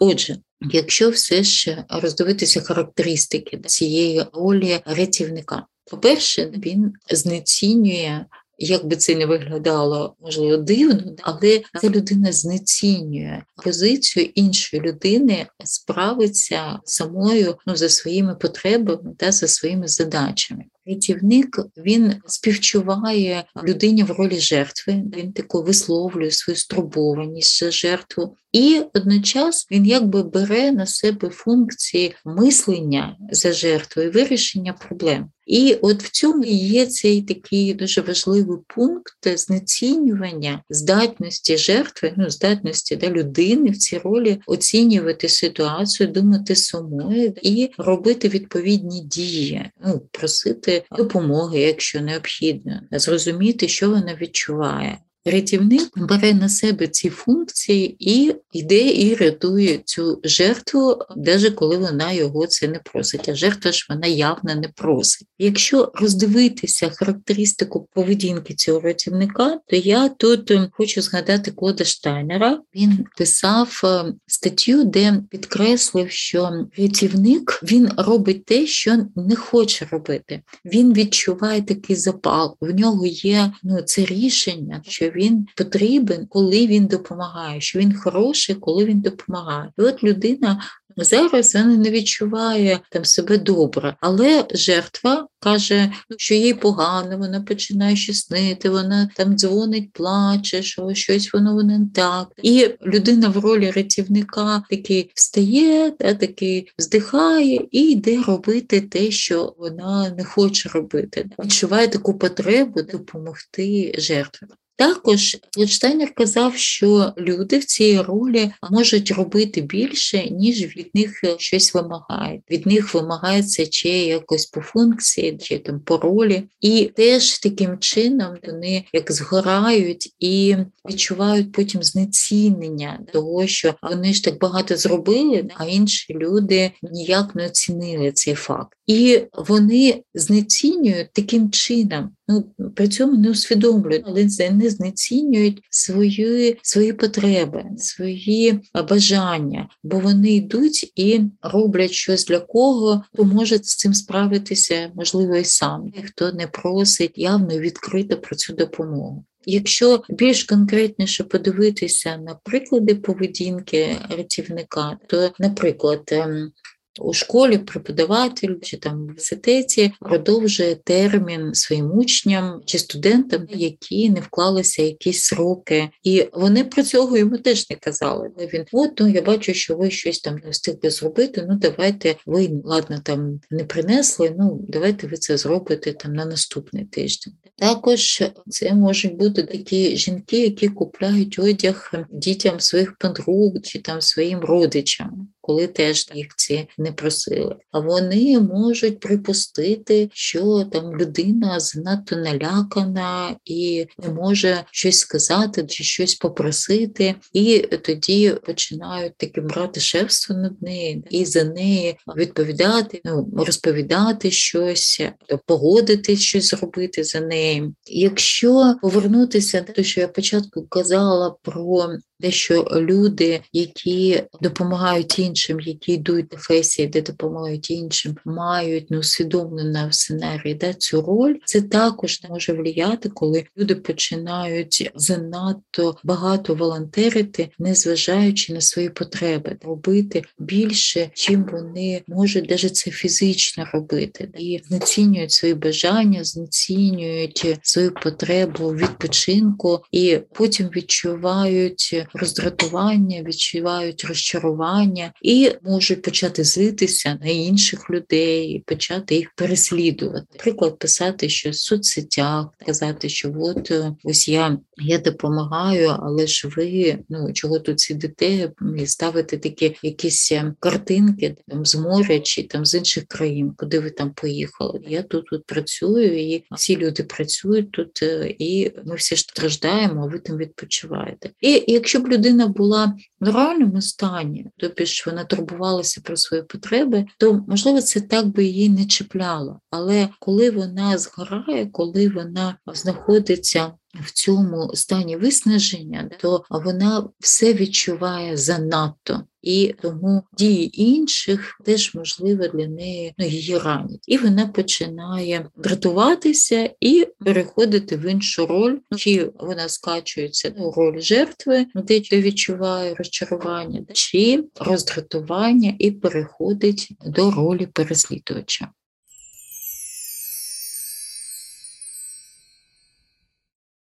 Отже, 0.00 0.36
якщо 0.60 1.10
все 1.10 1.44
ще 1.44 1.84
роздивитися 1.88 2.60
характеристики 2.60 3.58
цієї 3.66 4.24
ролі 4.32 4.80
рятівника, 4.84 5.66
по-перше, 5.90 6.52
він 6.56 6.92
знецінює 7.10 8.24
як 8.60 8.86
би 8.86 8.96
це 8.96 9.14
не 9.14 9.26
виглядало, 9.26 10.16
можливо, 10.20 10.56
дивно, 10.56 11.16
але 11.22 11.62
ця 11.80 11.88
людина 11.88 12.32
знецінює 12.32 13.42
позицію 13.64 14.28
іншої 14.34 14.82
людини, 14.82 15.46
справиться 15.64 16.78
самою 16.84 17.56
ну, 17.66 17.76
за 17.76 17.88
своїми 17.88 18.34
потребами 18.34 19.14
та 19.18 19.32
за 19.32 19.48
своїми 19.48 19.88
задачами. 19.88 20.64
Рятівник 20.86 21.60
він 21.76 22.14
співчуває 22.26 23.44
людині 23.64 24.02
в 24.02 24.10
ролі 24.10 24.40
жертви, 24.40 25.02
він 25.16 25.32
тако 25.32 25.62
висловлює 25.62 26.30
свою 26.30 26.56
стурбованість 26.56 27.72
жертву, 27.72 28.36
і 28.52 28.82
одночас 28.94 29.66
він 29.70 29.86
якби 29.86 30.22
бере 30.22 30.72
на 30.72 30.86
себе 30.86 31.30
функції 31.30 32.14
мислення 32.24 33.16
за 33.30 33.52
жертвою, 33.52 34.12
вирішення 34.12 34.72
проблем. 34.72 35.30
І 35.46 35.76
от 35.82 36.02
в 36.02 36.10
цьому 36.10 36.44
є 36.44 36.86
цей 36.86 37.22
такий 37.22 37.74
дуже 37.74 38.00
важливий 38.00 38.58
пункт 38.74 39.38
знецінювання 39.38 40.62
здатності 40.70 41.56
жертви, 41.56 42.12
ну 42.16 42.30
здатності 42.30 42.96
да, 42.96 43.10
людини 43.10 43.70
в 43.70 43.76
цій 43.76 43.98
ролі 43.98 44.40
оцінювати 44.46 45.28
ситуацію, 45.28 46.08
думати 46.08 46.56
самою 46.56 47.34
і 47.42 47.70
робити 47.78 48.28
відповідні 48.28 49.00
дії, 49.00 49.70
ну 49.84 50.02
просити 50.10 50.84
допомоги, 50.98 51.60
якщо 51.60 52.00
необхідно, 52.00 52.80
зрозуміти, 52.92 53.68
що 53.68 53.90
вона 53.90 54.16
відчуває. 54.20 54.98
Рятівник 55.24 55.88
бере 55.96 56.34
на 56.34 56.48
себе 56.48 56.88
ці 56.88 57.10
функції 57.10 57.96
і 57.98 58.34
йде 58.52 58.88
і 58.88 59.14
рятує 59.14 59.80
цю 59.84 60.20
жертву, 60.24 60.98
навіть 61.16 61.54
коли 61.54 61.78
вона 61.78 62.12
його 62.12 62.46
це 62.46 62.68
не 62.68 62.78
просить. 62.78 63.28
А 63.28 63.34
жертва 63.34 63.72
ж 63.72 63.86
вона 63.90 64.06
явно 64.06 64.54
не 64.54 64.68
просить. 64.68 65.28
Якщо 65.38 65.92
роздивитися 65.94 66.90
характеристику 66.90 67.88
поведінки 67.94 68.54
цього 68.54 68.80
рятівника, 68.80 69.60
то 69.66 69.76
я 69.76 70.08
тут 70.08 70.50
ем, 70.50 70.68
хочу 70.72 71.02
згадати 71.02 71.50
Клода 71.50 71.84
Штайнера. 71.84 72.60
Він 72.74 73.06
писав 73.18 73.80
ем, 73.84 74.14
статтю, 74.26 74.84
де 74.84 75.22
підкреслив, 75.30 76.10
що 76.10 76.66
рятівник 76.78 77.60
він 77.62 77.88
робить 77.96 78.44
те, 78.44 78.66
що 78.66 79.06
не 79.16 79.36
хоче 79.36 79.86
робити. 79.90 80.42
Він 80.64 80.92
відчуває 80.92 81.62
такий 81.62 81.96
запал. 81.96 82.56
В 82.60 82.74
нього 82.74 83.06
є 83.06 83.52
ну 83.62 83.82
це 83.82 84.04
рішення, 84.04 84.82
що 84.88 85.09
він 85.16 85.46
потрібен, 85.56 86.26
коли 86.26 86.66
він 86.66 86.86
допомагає, 86.86 87.60
що 87.60 87.78
він 87.78 87.94
хороший, 87.94 88.54
коли 88.54 88.84
він 88.84 89.00
допомагає. 89.00 89.72
І 89.78 89.82
от 89.82 90.04
людина 90.04 90.62
зараз 90.96 91.54
вона 91.54 91.76
не 91.76 91.90
відчуває 91.90 92.80
там 92.90 93.04
себе 93.04 93.38
добре, 93.38 93.96
але 94.00 94.46
жертва 94.54 95.26
каже, 95.40 95.92
ну, 96.10 96.16
що 96.18 96.34
їй 96.34 96.54
погано, 96.54 97.18
вона 97.18 97.40
починає 97.40 97.96
щаснити, 97.96 98.70
вона 98.70 99.10
там 99.16 99.36
дзвонить, 99.36 99.92
плаче, 99.92 100.62
що 100.62 100.94
щось 100.94 101.32
воно 101.32 101.62
не 101.62 101.80
так. 101.94 102.28
І 102.42 102.70
людина 102.86 103.28
в 103.28 103.38
ролі 103.38 103.70
рятівника 103.70 104.62
такий 104.70 105.10
встає, 105.14 105.90
та, 105.90 106.14
такий 106.14 106.72
вздихає 106.78 107.60
і 107.70 107.82
йде 107.82 108.22
робити 108.22 108.80
те, 108.80 109.10
що 109.10 109.54
вона 109.58 110.10
не 110.10 110.24
хоче 110.24 110.68
робити. 110.68 111.30
Відчуває 111.44 111.88
таку 111.88 112.18
потребу 112.18 112.82
допомогти 112.82 113.94
жертві. 113.98 114.46
Також 114.80 115.36
Лідштайнер 115.58 116.14
казав, 116.14 116.56
що 116.56 117.12
люди 117.18 117.58
в 117.58 117.64
цій 117.64 118.00
ролі 118.00 118.50
можуть 118.70 119.10
робити 119.10 119.60
більше, 119.60 120.30
ніж 120.30 120.76
від 120.76 120.90
них 120.94 121.22
щось 121.38 121.74
вимагають. 121.74 122.42
Від 122.50 122.66
них 122.66 122.94
вимагається 122.94 123.66
чи 123.66 123.88
якось 123.88 124.46
по 124.46 124.60
функції, 124.60 125.38
чи 125.38 125.58
там 125.58 125.80
по 125.80 125.96
ролі. 125.96 126.42
І 126.60 126.90
теж 126.96 127.38
таким 127.38 127.78
чином 127.78 128.36
вони 128.46 128.84
як 128.92 129.12
згорають 129.12 130.14
і 130.18 130.56
відчувають 130.90 131.52
потім 131.52 131.82
знецінення 131.82 133.00
того, 133.12 133.46
що 133.46 133.74
вони 133.82 134.14
ж 134.14 134.24
так 134.24 134.38
багато 134.38 134.76
зробили, 134.76 135.48
а 135.56 135.64
інші 135.64 136.14
люди 136.14 136.70
ніяк 136.82 137.34
не 137.34 137.46
оцінили 137.46 138.12
цей 138.12 138.34
факт. 138.34 138.72
І 138.86 139.20
вони 139.32 140.02
знецінюють 140.14 141.12
таким 141.12 141.50
чином. 141.50 142.10
Ну, 142.30 142.70
при 142.76 142.88
цьому 142.88 143.16
не 143.16 143.30
усвідомлюють, 143.30 144.04
але 144.06 144.28
не 144.50 144.70
знецінюють 144.70 145.62
свої 145.70 146.58
свої 146.62 146.92
потреби, 146.92 147.64
свої 147.78 148.60
бажання, 148.88 149.68
бо 149.82 149.98
вони 149.98 150.30
йдуть 150.30 150.92
і 150.96 151.20
роблять 151.42 151.92
щось 151.92 152.26
для 152.26 152.40
кого, 152.40 153.02
хто 153.12 153.24
може 153.24 153.56
з 153.56 153.76
цим 153.76 153.94
справитися, 153.94 154.92
можливо, 154.94 155.36
і 155.36 155.44
сам, 155.44 155.92
хто 156.04 156.32
не 156.32 156.46
просить 156.46 157.12
явно 157.18 157.58
відкрито 157.58 158.16
про 158.16 158.36
цю 158.36 158.52
допомогу. 158.52 159.24
Якщо 159.46 160.02
більш 160.08 160.44
конкретніше 160.44 161.24
подивитися 161.24 162.16
на 162.16 162.34
приклади 162.34 162.94
поведінки 162.94 163.96
рятівника, 164.10 164.98
то, 165.06 165.30
наприклад, 165.38 166.02
ем, 166.12 166.52
у 167.00 167.12
школі 167.12 167.58
преподаватель 167.58 168.54
чи 168.62 168.76
там 168.76 168.98
в 168.98 169.00
університеті 169.00 169.92
продовжує 170.00 170.74
термін 170.74 171.54
своїм 171.54 171.98
учням 171.98 172.62
чи 172.64 172.78
студентам, 172.78 173.46
які 173.48 174.10
не 174.10 174.20
вклалися 174.20 174.82
якісь 174.82 175.22
сроки, 175.22 175.90
і 176.02 176.28
вони 176.32 176.64
про 176.64 176.82
цього 176.82 177.16
йому 177.16 177.38
теж 177.38 177.70
не 177.70 177.76
казали. 177.76 178.30
Він 178.54 178.64
от 178.72 179.00
ну 179.00 179.08
я 179.08 179.22
бачу, 179.22 179.54
що 179.54 179.76
ви 179.76 179.90
щось 179.90 180.20
там 180.20 180.36
не 180.44 180.50
встигли 180.50 180.90
зробити. 180.90 181.46
Ну 181.48 181.56
давайте 181.56 182.16
ви 182.26 182.50
ладно 182.64 183.00
там 183.04 183.40
не 183.50 183.64
принесли. 183.64 184.34
Ну 184.38 184.60
давайте 184.68 185.06
ви 185.06 185.16
це 185.16 185.36
зробите 185.36 185.92
там 185.92 186.12
на 186.12 186.24
наступний 186.24 186.84
тиждень. 186.84 187.34
Також 187.56 188.22
це 188.48 188.74
можуть 188.74 189.16
бути 189.16 189.42
такі 189.42 189.96
жінки, 189.96 190.40
які 190.40 190.68
купляють 190.68 191.38
одяг 191.38 191.92
дітям 192.10 192.60
своїх 192.60 192.96
подруг 192.96 193.52
чи 193.62 193.78
там 193.78 194.00
своїм 194.00 194.40
родичам 194.40 195.28
коли 195.50 195.66
теж 195.66 196.06
їх 196.14 196.26
ці 196.36 196.68
не 196.78 196.92
просили. 196.92 197.56
А 197.70 197.78
вони 197.80 198.40
можуть 198.40 199.00
припустити, 199.00 200.08
що 200.12 200.64
там 200.72 200.96
людина 200.96 201.60
занадто 201.60 202.16
налякана 202.16 203.36
і 203.44 203.86
не 203.98 204.08
може 204.08 204.64
щось 204.70 204.98
сказати 204.98 205.66
чи 205.66 205.84
щось 205.84 206.14
попросити, 206.14 207.14
і 207.32 207.58
тоді 207.58 208.34
починають 208.46 209.16
таке 209.16 209.40
брати 209.40 209.80
шефство 209.80 210.36
над 210.36 210.62
нею 210.62 211.02
і 211.10 211.24
за 211.24 211.44
неї 211.44 211.96
відповідати, 212.16 213.00
ну 213.04 213.32
розповідати 213.36 214.30
щось, 214.30 215.02
погодити 215.46 216.16
щось 216.16 216.50
зробити 216.50 217.04
за 217.04 217.20
нею. 217.20 217.74
Якщо 217.86 218.74
повернутися 218.82 219.60
до 219.60 219.72
того, 219.72 219.84
що 219.84 220.00
я 220.00 220.08
початку 220.08 220.66
казала 220.66 221.36
про 221.42 221.88
те, 222.20 222.30
що 222.30 222.66
люди, 222.72 223.40
які 223.52 224.22
допомагають 224.40 225.18
іншим, 225.18 225.60
які 225.60 225.92
йдуть 225.92 226.28
до 226.28 226.36
професії, 226.50 226.88
де 226.88 227.02
допомагають 227.02 227.70
іншим, 227.70 228.16
мають 228.24 228.90
неусвідомлено 228.90 229.88
в 229.88 229.94
сценарії 229.94 230.54
да, 230.54 230.74
цю 230.74 231.02
роль, 231.02 231.34
це 231.44 231.60
також 231.60 232.20
може 232.30 232.52
влияти, 232.52 233.08
коли 233.08 233.44
люди 233.58 233.74
починають 233.74 234.90
занадто 234.94 235.96
багато 236.04 236.54
волонтерити, 236.54 237.50
незважаючи 237.58 238.52
на 238.52 238.60
свої 238.60 238.88
потреби, 238.88 239.56
робити 239.62 240.22
більше, 240.38 241.10
чим 241.14 241.44
вони 241.52 242.02
можуть 242.06 242.50
навіть 242.50 242.76
це 242.76 242.90
фізично 242.90 243.66
робити, 243.72 244.28
і 244.38 244.60
знецінюють 244.68 245.32
свої 245.32 245.54
бажання, 245.54 246.24
знецінюють 246.24 247.58
свою 247.62 247.94
потребу 247.94 248.68
відпочинку, 248.68 249.80
і 249.92 250.18
потім 250.32 250.66
відчувають 250.76 252.06
роздратування, 252.14 253.22
відчувають 253.22 254.04
розчарування 254.04 255.12
і 255.22 255.50
можуть 255.62 256.02
почати 256.02 256.44
злитися 256.44 257.18
на 257.22 257.30
інших 257.30 257.90
людей, 257.90 258.64
почати 258.66 259.14
їх 259.14 259.34
переслідувати. 259.36 260.26
Наприклад, 260.32 260.78
писати, 260.78 261.28
що 261.28 261.50
в 261.50 261.54
соцсетях, 261.54 262.46
казати, 262.66 263.08
що 263.08 263.32
от 263.38 263.70
е, 263.70 263.94
ось 264.04 264.28
я 264.28 264.58
я 264.82 264.98
допомагаю, 264.98 265.96
але 266.00 266.26
ж 266.26 266.48
ви 266.56 266.98
ну 267.08 267.32
чого 267.32 267.58
тут 267.58 267.80
сидите 267.80 268.52
і 268.78 268.86
ставите 268.86 269.38
такі 269.38 269.76
якісь 269.82 270.32
е, 270.32 270.54
картинки 270.60 271.36
там 271.48 271.66
з 271.66 271.74
моря 271.74 272.20
чи 272.20 272.42
там 272.42 272.66
з 272.66 272.74
інших 272.74 273.04
країн, 273.06 273.52
куди 273.56 273.78
ви 273.78 273.90
там 273.90 274.10
поїхали. 274.10 274.80
Я 274.88 275.02
тут 275.02 275.26
тут 275.26 275.46
працюю, 275.46 276.32
і 276.32 276.44
всі 276.52 276.76
люди 276.76 277.02
працюють 277.02 277.70
тут, 277.70 278.02
е, 278.02 278.34
і 278.38 278.72
ми 278.84 278.94
всі 278.94 279.16
страждаємо, 279.16 280.02
а 280.04 280.12
ви 280.12 280.18
там 280.18 280.36
відпочиваєте. 280.36 281.30
І 281.40 281.64
якщо 281.66 281.99
б 282.00 282.08
людина 282.08 282.46
була 282.46 282.94
в 283.20 283.24
нормальному 283.24 283.82
стані, 283.82 284.46
тобто 284.56 284.84
що 284.84 285.10
вона 285.10 285.24
турбувалася 285.24 286.00
про 286.04 286.16
свої 286.16 286.42
потреби, 286.42 287.06
то 287.18 287.44
можливо 287.48 287.80
це 287.80 288.00
так 288.00 288.26
би 288.26 288.44
її 288.44 288.68
не 288.68 288.86
чіпляло. 288.86 289.60
Але 289.70 290.08
коли 290.18 290.50
вона 290.50 290.98
згорає, 290.98 291.66
коли 291.66 292.08
вона 292.08 292.58
знаходиться 292.74 293.72
в 293.94 294.10
цьому 294.10 294.70
стані 294.74 295.16
виснаження, 295.16 296.10
то 296.20 296.44
вона 296.50 297.08
все 297.20 297.52
відчуває 297.52 298.36
занадто. 298.36 299.24
І 299.42 299.74
тому 299.82 300.22
дії 300.38 300.82
інших 300.82 301.60
теж 301.64 301.94
можливо 301.94 302.48
для 302.48 302.66
неї 302.66 303.14
ну, 303.18 303.26
її 303.26 303.58
ранять. 303.58 304.04
І 304.06 304.18
вона 304.18 304.46
починає 304.46 305.50
дратуватися 305.56 306.70
і 306.80 307.06
переходити 307.18 307.96
в 307.96 308.10
іншу 308.10 308.46
роль, 308.46 308.78
чи 308.96 309.30
вона 309.40 309.68
скачується 309.68 310.54
у 310.58 310.72
роль 310.72 311.00
жертви, 311.00 311.66
де 311.74 312.00
відчуває 312.12 312.94
розчарування, 312.94 313.84
чи 313.92 314.44
роздратування 314.60 315.74
і 315.78 315.90
переходить 315.90 316.88
до 317.06 317.30
ролі 317.30 317.66
переслідувача. 317.66 318.68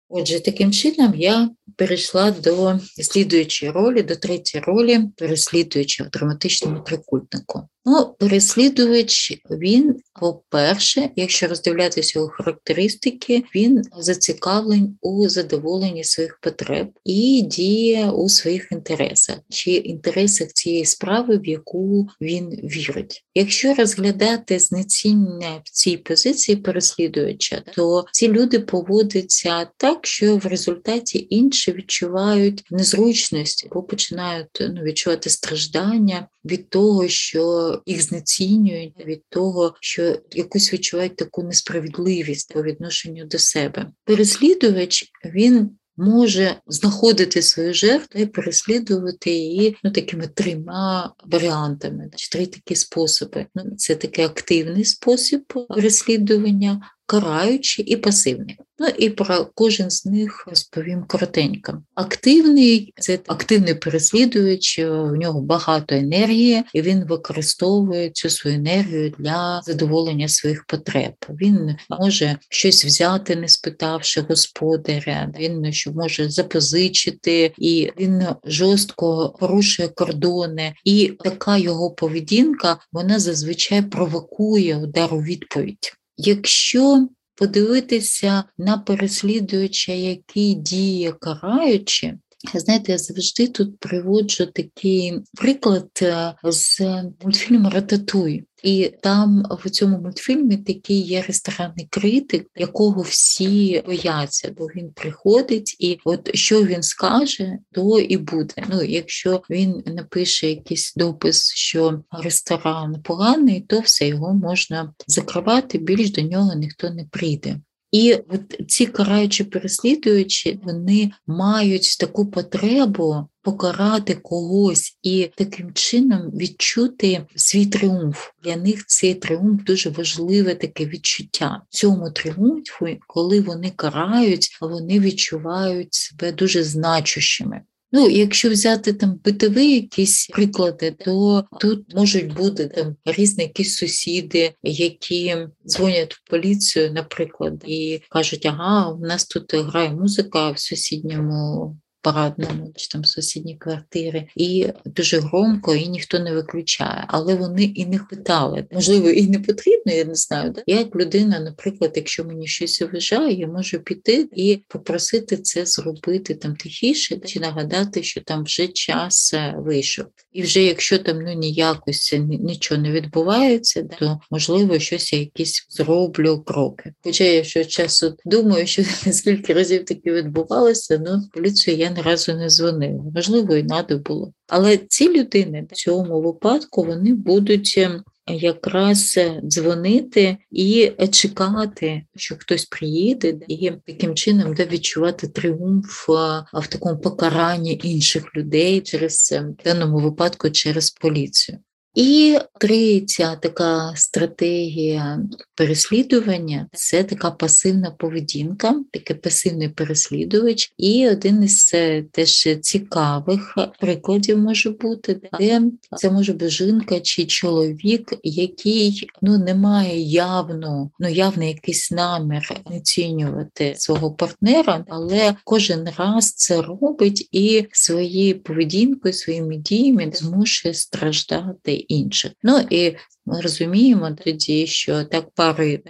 Отже, 0.10 0.40
таким 0.40 0.72
чином 0.72 1.14
я 1.16 1.50
перейшла 1.76 2.32
до 2.32 2.80
слідуючої 3.02 3.72
ролі, 3.72 4.04
до 4.04 4.16
третьої 4.16 4.64
ролі, 4.64 5.00
переслідуючи 5.18 6.04
в 6.04 6.10
драматичному 6.10 6.80
трикутнику. 6.80 7.68
Ну, 7.88 8.16
переслідувач, 8.20 9.42
він, 9.52 9.96
по-перше, 10.20 11.10
якщо 11.16 11.48
роздивлятися 11.48 12.20
його 12.20 12.32
характеристики, 12.32 13.44
він 13.56 13.82
зацікавлений 14.00 14.90
у 15.02 15.30
задоволенні 15.30 16.04
своїх 16.04 16.40
потреб 16.42 16.88
і 17.04 17.42
діє 17.42 18.10
у 18.10 18.30
своїх 18.30 18.68
інтересах 18.72 19.36
чи 19.50 19.72
інтересах 19.72 20.48
цієї 20.48 20.86
справи, 20.86 21.38
в 21.38 21.48
яку 21.48 22.08
він 22.22 22.50
вірить. 22.50 23.24
Якщо 23.36 23.74
розглядати 23.74 24.60
знеціння 24.60 25.62
в 25.66 25.70
цій 25.70 25.98
позиції 25.98 26.56
переслідувача, 26.56 27.64
то 27.76 28.06
ці 28.12 28.28
люди 28.28 28.60
поводяться 28.60 29.68
так, 29.78 30.08
що 30.08 30.38
в 30.38 30.46
результаті 30.46 31.28
інші 31.30 31.72
відчувають 31.72 32.64
незручність 32.72 33.68
або 33.72 33.84
починають 33.84 34.48
ну, 34.60 34.82
відчувати 34.82 35.30
страждання 35.30 36.28
від 36.46 36.70
того, 36.70 37.08
що 37.08 37.75
їх 37.86 38.02
знецінюють 38.02 39.06
від 39.06 39.22
того, 39.30 39.76
що 39.82 40.20
якусь 40.32 40.74
відчувають 40.74 41.16
таку 41.16 41.44
несправедливість 41.44 42.54
по 42.54 42.64
відношенню 42.64 43.26
до 43.26 43.40
себе. 43.40 43.92
Переслідувач 44.04 45.12
він. 45.26 45.70
Може 45.98 46.56
знаходити 46.68 47.42
свою 47.42 47.74
жертву 47.74 48.22
і 48.22 48.26
переслідувати 48.26 49.32
її 49.32 49.78
ну, 49.84 49.92
такими 49.92 50.28
трьома 50.28 51.14
варіантами, 51.26 52.10
три 52.32 52.46
такі 52.46 52.76
способи. 52.76 53.46
Ну, 53.56 53.64
Це 53.78 53.96
такий 53.96 54.26
активний 54.26 54.86
спосіб 54.86 55.54
переслідування, 55.70 56.90
караючий 57.06 57.86
і 57.86 57.96
пасивний. 57.96 58.58
Ну 58.80 58.88
і 58.88 59.10
про 59.10 59.48
кожен 59.54 59.90
з 59.90 60.06
них 60.06 60.46
розповім 60.48 61.04
коротенько. 61.08 61.82
Активний 61.96 62.94
це 63.00 63.20
активний 63.28 63.74
переслідувач, 63.74 64.80
в 64.80 65.12
нього 65.12 65.42
багато 65.42 65.96
енергії, 65.96 66.64
і 66.74 66.82
він 66.82 67.06
використовує 67.06 68.10
цю 68.10 68.30
свою 68.30 68.56
енергію 68.56 69.14
для 69.20 69.62
задоволення 69.66 70.28
своїх 70.28 70.66
потреб. 70.66 71.14
Він 71.30 71.76
може 71.90 72.38
щось 72.50 72.86
взяти, 72.86 73.36
не 73.36 73.48
спитавши 73.48 74.22
господаря. 74.22 75.32
Він 75.40 75.74
що 75.74 75.92
може 75.92 76.30
запозичити, 76.30 77.54
і 77.58 77.92
він 78.00 78.26
жорстко 78.46 79.36
порушує 79.40 79.88
кордони. 79.88 80.74
І 80.84 81.14
така 81.24 81.58
його 81.58 81.92
поведінка 81.92 82.78
вона 82.92 83.20
зазвичай 83.20 83.82
провокує 83.82 84.78
удар 84.78 85.14
у 85.14 85.22
відповідь. 85.22 85.94
Якщо 86.18 87.08
подивитися 87.36 88.44
на 88.58 88.78
переслідувача, 88.78 89.92
який 89.92 90.56
діє 90.56 91.12
караючи, 91.12 92.18
знаєте, 92.54 92.92
я 92.92 92.98
завжди 92.98 93.48
тут 93.48 93.80
приводжу 93.80 94.46
такий 94.46 95.20
приклад 95.34 95.90
е, 96.02 96.36
з 96.44 96.82
мультфільму 97.24 97.70
Рататуй. 97.70 98.46
І 98.64 98.92
там 99.02 99.46
в 99.64 99.70
цьому 99.70 100.00
мультфільмі 100.00 100.58
такий 100.58 101.02
є 101.02 101.22
ресторанний 101.22 101.88
критик, 101.90 102.48
якого 102.56 103.02
всі 103.02 103.84
бояться, 103.86 104.54
бо 104.58 104.66
він 104.66 104.92
приходить, 104.92 105.76
і 105.80 106.00
от 106.06 106.36
що 106.36 106.64
він 106.64 106.84
скаже, 106.84 107.58
то 107.72 108.00
і 108.00 108.18
буде. 108.18 108.54
Ну, 108.70 108.84
якщо 108.84 109.42
він 109.50 109.84
напише 109.86 110.50
якийсь 110.50 110.94
допис, 110.96 111.54
що 111.56 112.04
ресторан 112.12 113.02
поганий, 113.04 113.62
то 113.62 113.80
все 113.80 114.08
його 114.08 114.34
можна 114.34 114.94
закривати. 115.08 115.78
Більш 115.78 116.12
до 116.12 116.22
нього 116.22 116.54
ніхто 116.56 116.90
не 116.90 117.06
прийде. 117.06 117.60
І 117.96 118.14
от 118.14 118.62
ці 118.68 118.86
караючі 118.86 119.44
переслідуючі, 119.44 120.60
вони 120.64 121.12
мають 121.28 121.98
таку 122.00 122.26
потребу 122.26 123.28
покарати 123.42 124.16
когось 124.16 124.98
і 125.04 125.30
таким 125.36 125.74
чином 125.74 126.32
відчути 126.32 127.26
свій 127.36 127.66
тріумф. 127.66 128.30
Для 128.44 128.56
них 128.56 128.86
цей 128.86 129.14
тріумф 129.14 129.64
дуже 129.64 129.90
важливе 129.90 130.56
таке 130.56 130.86
відчуття. 130.86 131.62
Цьому 131.70 132.12
тріумфу, 132.12 132.88
коли 133.08 133.42
вони 133.42 133.72
карають, 133.76 134.58
вони 134.62 135.00
відчувають 135.00 135.94
себе 135.94 136.32
дуже 136.32 136.64
значущими. 136.64 137.62
Ну, 137.96 138.10
якщо 138.10 138.50
взяти 138.50 138.94
там 138.94 139.20
битові 139.26 139.72
якісь 139.72 140.28
приклади, 140.28 140.92
то 140.92 141.44
тут 141.60 141.96
можуть 141.96 142.34
бути 142.34 142.68
там 142.68 142.96
різні 143.06 143.44
якісь 143.44 143.78
сусіди, 143.78 144.54
які 144.64 145.36
дзвонять 145.68 146.14
в 146.14 146.30
поліцію, 146.30 146.94
наприклад, 146.94 147.64
і 147.68 148.02
кажуть, 148.10 148.46
ага, 148.46 148.92
у 148.92 149.00
нас 149.00 149.26
тут 149.26 149.54
грає 149.54 149.92
музика 149.92 150.52
в 150.52 150.60
сусідньому 150.60 151.78
парадному 152.06 152.74
чи 152.76 152.88
там 152.88 153.06
сусідній 153.06 153.56
квартири, 153.56 154.28
і 154.36 154.68
дуже 154.86 155.20
громко, 155.20 155.76
і 155.76 155.88
ніхто 155.88 156.20
не 156.20 156.34
виключає. 156.34 157.06
Але 157.08 157.36
вони 157.36 157.64
і 157.64 157.86
не 157.86 158.00
питали. 158.00 158.66
Можливо, 158.72 159.10
і 159.10 159.28
не 159.28 159.40
потрібно, 159.40 159.94
я 159.94 160.06
не 160.06 160.16
знаю. 160.16 160.52
Да? 160.52 160.64
Я 160.68 160.78
як 160.78 160.96
людина, 160.96 161.40
наприклад, 161.40 161.92
якщо 161.96 162.24
мені 162.24 162.48
щось 162.48 162.82
вважає, 162.82 163.40
я 163.40 163.48
можу 163.48 163.80
піти 163.80 164.28
і 164.36 164.62
попросити 164.68 165.38
це 165.38 165.66
зробити 165.66 166.36
там 166.36 166.56
тихіше, 166.56 167.18
чи 167.18 167.40
нагадати, 167.40 168.04
що 168.04 168.22
там 168.22 168.44
вже 168.44 168.68
час 168.68 169.34
е, 169.34 169.56
вийшов. 169.58 170.06
І 170.34 170.42
вже 170.42 170.64
якщо 170.64 171.00
там 171.00 171.22
ну 171.22 171.34
ніякось 171.34 172.16
нічого 172.20 172.82
не 172.82 172.92
відбувається, 172.92 173.84
то 174.00 174.20
можливо 174.32 174.80
щось 174.80 175.14
я 175.14 175.20
якісь 175.20 175.66
зроблю 175.70 176.44
кроки. 176.46 176.94
Хоча 177.04 177.24
я 177.24 177.44
що 177.44 177.66
часу 177.66 178.16
думаю, 178.26 178.68
що 178.68 178.84
скільки 179.12 179.54
разів 179.54 179.86
таке 179.86 180.14
відбувалося, 180.14 181.02
ну 181.06 181.22
поліцію 181.34 181.78
я 181.78 181.95
ні 181.96 182.02
разу 182.02 182.34
не 182.34 182.50
дзвонив. 182.50 183.02
Можливо, 183.16 183.56
і 183.56 183.64
надо 183.64 183.98
було. 183.98 184.34
Але 184.48 184.78
ці 184.78 185.20
людини 185.20 185.68
в 185.72 185.76
цьому 185.76 186.22
випадку 186.22 186.84
вони 186.84 187.14
будуть 187.14 187.76
ем, 187.78 188.04
якраз 188.28 189.20
дзвонити 189.44 190.38
і 190.52 190.92
чекати, 191.12 192.04
що 192.16 192.36
хтось 192.36 192.66
приїде, 192.66 193.38
і 193.48 193.72
таким 193.86 194.16
чином 194.16 194.54
де 194.54 194.66
відчувати 194.66 195.28
тріумф 195.28 196.10
в 196.54 196.68
такому 196.70 196.98
покаранні 196.98 197.80
інших 197.84 198.36
людей 198.36 198.82
через 198.82 199.32
ем, 199.32 199.56
в 199.60 199.64
даному 199.64 199.98
випадку 199.98 200.50
через 200.50 200.92
поліцію. 200.92 201.60
І 201.96 202.38
третя 202.60 203.36
така 203.36 203.94
стратегія 203.96 205.20
переслідування 205.56 206.68
це 206.74 207.04
така 207.04 207.32
пасивна 207.32 207.92
поведінка, 207.92 208.76
такий 208.92 209.16
пасивний 209.16 209.70
переслідувач. 209.70 210.74
І 210.78 211.10
один 211.10 211.44
із 211.44 211.72
е, 211.74 212.04
теж 212.12 212.48
цікавих 212.62 213.58
прикладів 213.80 214.38
може 214.38 214.70
бути, 214.70 215.22
де 215.40 215.62
це 215.98 216.12
може 216.12 216.34
бути 216.34 216.50
жінка 216.50 217.00
чи 217.00 217.26
чоловік, 217.26 218.14
який 218.24 219.10
ну 219.22 219.38
не 219.38 219.56
має 219.56 220.02
явно, 220.02 220.90
ну 221.00 221.10
явний 221.10 221.48
якийсь 221.48 221.92
намір 221.92 222.62
оцінювати 222.66 223.74
свого 223.78 224.12
партнера, 224.12 224.86
але 224.90 225.36
кожен 225.44 225.88
раз 225.98 226.34
це 226.34 226.62
робить 226.62 227.30
і 227.32 227.66
своєю 227.72 228.40
поведінкою, 228.40 229.14
своїми 229.14 229.58
діями 229.58 230.12
змушує 230.14 230.74
страждати 230.74 231.85
інших. 231.88 232.32
Ну 232.44 232.68
і 232.70 232.96
ми 233.26 233.42
розуміємо 233.42 234.18
тоді, 234.24 234.68
що 234.68 235.04
так 235.04 235.30
пари 235.36 235.82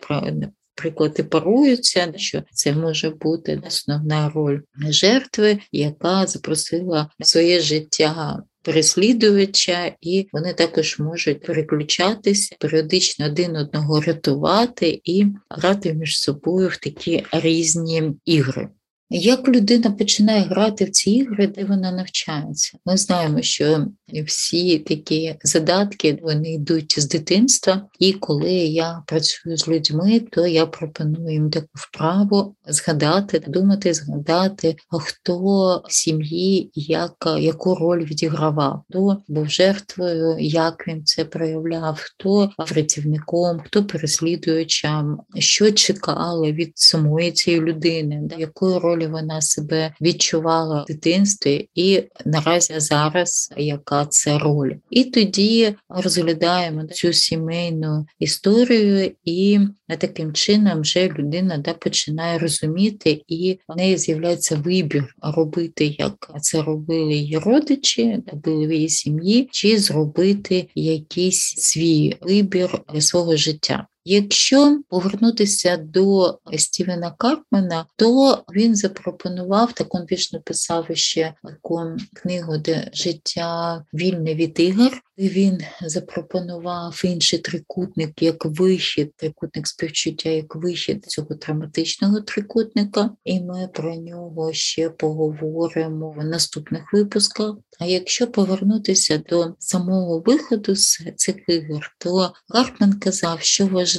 приклади 0.75 1.23
паруються, 1.23 2.13
що 2.15 2.43
це 2.51 2.73
може 2.73 3.09
бути 3.09 3.61
основна 3.67 4.29
роль 4.29 4.59
жертви, 4.89 5.59
яка 5.71 6.27
запросила 6.27 7.09
своє 7.19 7.61
життя. 7.61 8.43
Переслідувача, 8.61 9.95
і 10.01 10.27
вони 10.31 10.53
також 10.53 10.99
можуть 10.99 11.45
переключатися, 11.45 12.55
періодично 12.59 13.25
один 13.25 13.55
одного 13.55 14.01
рятувати 14.01 15.01
і 15.03 15.25
грати 15.49 15.93
між 15.93 16.19
собою 16.19 16.67
в 16.67 16.77
такі 16.77 17.23
різні 17.31 18.11
ігри. 18.25 18.69
Як 19.09 19.47
людина 19.47 19.91
починає 19.91 20.41
грати 20.41 20.85
в 20.85 20.89
ці 20.89 21.11
ігри, 21.11 21.47
де 21.47 21.65
вона 21.65 21.91
навчається? 21.91 22.77
Ми 22.85 22.97
знаємо, 22.97 23.41
що 23.41 23.87
всі 24.25 24.79
такі 24.79 25.35
задатки 25.43 26.19
вони 26.21 26.53
йдуть 26.53 26.95
з 26.97 27.07
дитинства, 27.07 27.87
і 27.99 28.13
коли 28.13 28.53
я 28.53 29.03
працюю 29.07 29.57
з 29.57 29.67
людьми, 29.67 30.19
то 30.19 30.47
я 30.47 30.65
пропоную 30.65 31.33
їм 31.33 31.49
таку 31.49 31.67
вправу 31.73 32.55
згадати, 32.67 33.43
думати, 33.47 33.93
згадати, 33.93 34.75
хто 34.91 35.83
в 35.87 35.93
сім'ї 35.93 36.71
як, 36.75 37.15
яку 37.39 37.75
роль 37.75 38.05
відігравав, 38.05 38.83
хто 38.89 39.17
був 39.27 39.49
жертвою, 39.49 40.37
як 40.39 40.87
він 40.87 41.05
це 41.05 41.25
проявляв, 41.25 41.99
хто 41.99 42.49
працівником, 42.67 43.61
хто 43.65 43.85
переслідуючим, 43.85 45.17
що 45.39 45.71
чекали 45.71 46.51
від 46.51 46.71
самої 46.75 47.31
цієї 47.31 47.61
людини, 47.61 48.29
якою 48.37 48.79
ролі 49.05 49.11
вона 49.11 49.41
себе 49.41 49.93
відчувала 50.01 50.83
в 50.83 50.85
дитинстві, 50.85 51.69
і 51.75 52.03
наразі 52.25 52.73
зараз 52.77 53.53
яка 53.57 54.05
це 54.05 54.39
роль. 54.39 54.73
І 54.89 55.03
тоді 55.03 55.75
розглядаємо 55.89 56.87
цю 56.87 57.13
сімейну 57.13 58.05
історію, 58.19 59.11
і 59.23 59.59
таким 59.99 60.33
чином 60.33 60.81
вже 60.81 61.07
людина 61.07 61.57
да, 61.57 61.73
починає 61.73 62.39
розуміти, 62.39 63.21
і 63.27 63.59
в 63.67 63.77
неї 63.77 63.97
з'являється 63.97 64.55
вибір 64.55 65.15
робити, 65.21 65.95
як 65.99 66.31
це 66.41 66.61
робили 66.61 67.13
її 67.13 67.37
родичі, 67.37 68.23
були 68.33 68.67
в 68.67 68.71
її 68.71 68.89
сім'ї, 68.89 69.49
чи 69.51 69.77
зробити 69.77 70.67
якийсь 70.75 71.55
свій 71.57 72.15
вибір 72.21 72.81
для 72.93 73.01
свого 73.01 73.35
життя. 73.35 73.87
Якщо 74.07 74.81
повернутися 74.89 75.77
до 75.77 76.39
Стівена 76.57 77.11
Карпмена, 77.17 77.85
то 77.95 78.43
він 78.55 78.75
запропонував 78.75 79.73
він 79.73 80.05
більш 80.05 80.33
написав 80.33 80.85
ще 80.93 81.33
таку 81.43 81.81
книгу, 82.13 82.57
де 82.57 82.89
життя 82.93 83.83
вільне 83.93 84.35
від 84.35 84.59
ігор. 84.59 85.01
Він 85.17 85.61
запропонував 85.85 87.01
інший 87.05 87.39
трикутник 87.39 88.21
як 88.21 88.45
вихід, 88.45 89.13
трикутник 89.15 89.67
співчуття 89.67 90.29
як 90.29 90.55
вихід 90.55 91.05
цього 91.05 91.35
травматичного 91.35 92.21
трикутника, 92.21 93.09
і 93.23 93.41
ми 93.41 93.69
про 93.73 93.95
нього 93.95 94.53
ще 94.53 94.89
поговоримо 94.89 96.11
в 96.11 96.25
наступних 96.25 96.93
випусках. 96.93 97.55
А 97.79 97.85
якщо 97.85 98.27
повернутися 98.27 99.17
до 99.17 99.55
самого 99.59 100.19
виходу 100.19 100.75
з 100.75 100.99
цих 101.15 101.35
ігор, 101.47 101.95
то 101.97 102.33
Гартман 102.49 102.99
казав, 102.99 103.41
що 103.41 103.67
важливо, 103.67 103.94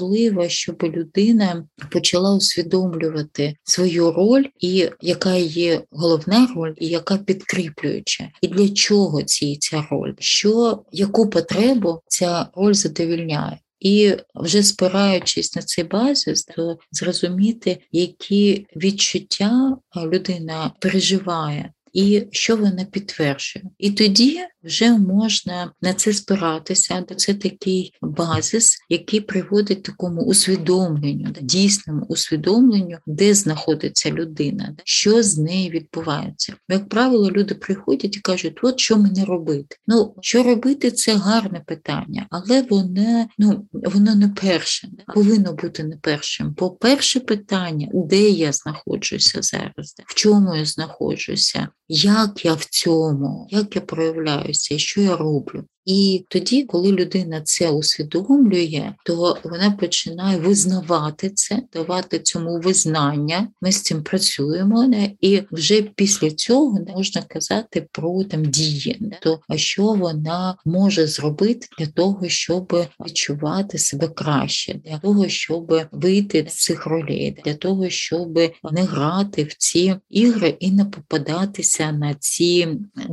щоб 0.48 0.82
людина 0.82 1.66
почала 1.90 2.34
усвідомлювати 2.34 3.56
свою 3.64 4.12
роль, 4.12 4.44
і 4.60 4.88
яка 5.00 5.34
є 5.34 5.82
головна 5.90 6.48
роль, 6.56 6.74
і 6.76 6.86
яка 6.86 7.16
підкріплююча, 7.16 8.28
і 8.42 8.48
для 8.48 8.68
чого 8.68 9.22
ці 9.22 9.56
ця 9.56 9.86
роль, 9.90 10.12
що 10.18 10.82
яку 10.92 11.30
потребу 11.30 12.00
ця 12.08 12.48
роль 12.54 12.74
задовільняє. 12.74 13.58
І 13.80 14.12
вже 14.34 14.62
спираючись 14.62 15.56
на 15.56 15.62
цей 15.62 15.84
базис, 15.84 16.44
то 16.44 16.78
зрозуміти, 16.92 17.78
які 17.92 18.66
відчуття 18.76 19.76
людина 19.96 20.72
переживає, 20.80 21.72
і 21.96 22.26
що 22.30 22.56
вона 22.56 22.84
підтверджує. 22.84 23.64
І 23.78 23.90
тоді 23.90 24.40
вже 24.64 24.90
можна 24.90 25.72
на 25.82 25.94
це 25.94 26.12
спиратися, 26.12 27.04
це 27.16 27.34
такий 27.34 27.94
базис, 28.02 28.78
який 28.88 29.20
приводить 29.20 29.82
такому 29.82 30.22
усвідомленню, 30.22 31.28
дійсному 31.40 32.06
усвідомленню, 32.08 32.98
де 33.06 33.34
знаходиться 33.34 34.10
людина, 34.10 34.76
що 34.84 35.22
з 35.22 35.38
нею 35.38 35.70
відбувається. 35.70 36.54
Як 36.68 36.88
правило, 36.88 37.30
люди 37.30 37.54
приходять 37.54 38.16
і 38.16 38.20
кажуть, 38.20 38.58
от 38.62 38.80
що 38.80 38.96
мені 38.96 39.24
робити. 39.24 39.76
Ну, 39.86 40.14
що 40.20 40.42
робити, 40.42 40.90
це 40.90 41.14
гарне 41.14 41.62
питання, 41.66 42.26
але 42.30 42.62
воно 42.62 43.26
ну, 43.38 43.66
воно 43.72 44.14
не 44.14 44.28
перше, 44.28 44.88
повинно 45.14 45.52
бути 45.52 45.84
не 45.84 45.96
першим. 45.96 46.54
Бо 46.58 46.70
перше 46.70 47.20
питання, 47.20 47.88
де 47.92 48.30
я 48.30 48.52
знаходжуся 48.52 49.42
зараз, 49.42 49.94
в 50.06 50.14
чому 50.14 50.56
я 50.56 50.64
знаходжуся, 50.64 51.68
як 51.88 52.44
я 52.44 52.54
в 52.54 52.64
цьому, 52.64 53.46
як 53.50 53.76
я 53.76 53.82
проявляюся, 53.82 54.78
що 54.78 55.00
я 55.00 55.16
роблю. 55.16 55.64
І 55.86 56.24
тоді, 56.28 56.62
коли 56.62 56.92
людина 56.92 57.40
це 57.40 57.70
усвідомлює, 57.70 58.92
то 59.04 59.38
вона 59.44 59.70
починає 59.70 60.38
визнавати 60.38 61.30
це, 61.30 61.62
давати 61.72 62.18
цьому 62.18 62.60
визнання. 62.60 63.48
Ми 63.60 63.72
з 63.72 63.82
цим 63.82 64.02
працюємо, 64.02 64.90
і 65.20 65.42
вже 65.50 65.82
після 65.82 66.30
цього 66.30 66.78
можна 66.96 67.22
казати 67.22 67.86
про 67.92 68.24
там 68.24 68.44
дії, 68.44 69.12
то 69.22 69.40
що 69.54 69.82
вона 69.82 70.56
може 70.64 71.06
зробити 71.06 71.66
для 71.78 71.86
того, 71.86 72.28
щоб 72.28 72.86
відчувати 73.06 73.78
себе 73.78 74.08
краще, 74.08 74.80
для 74.84 74.98
того, 74.98 75.28
щоб 75.28 75.82
вийти 75.92 76.46
з 76.48 76.64
цих 76.64 76.86
ролей, 76.86 77.36
для 77.44 77.54
того, 77.54 77.88
щоб 77.88 78.38
не 78.72 78.82
грати 78.82 79.44
в 79.44 79.54
ці 79.54 79.94
ігри 80.10 80.56
і 80.60 80.70
не 80.70 80.84
попадатися 80.84 81.92
на 81.92 82.14
ці 82.14 82.68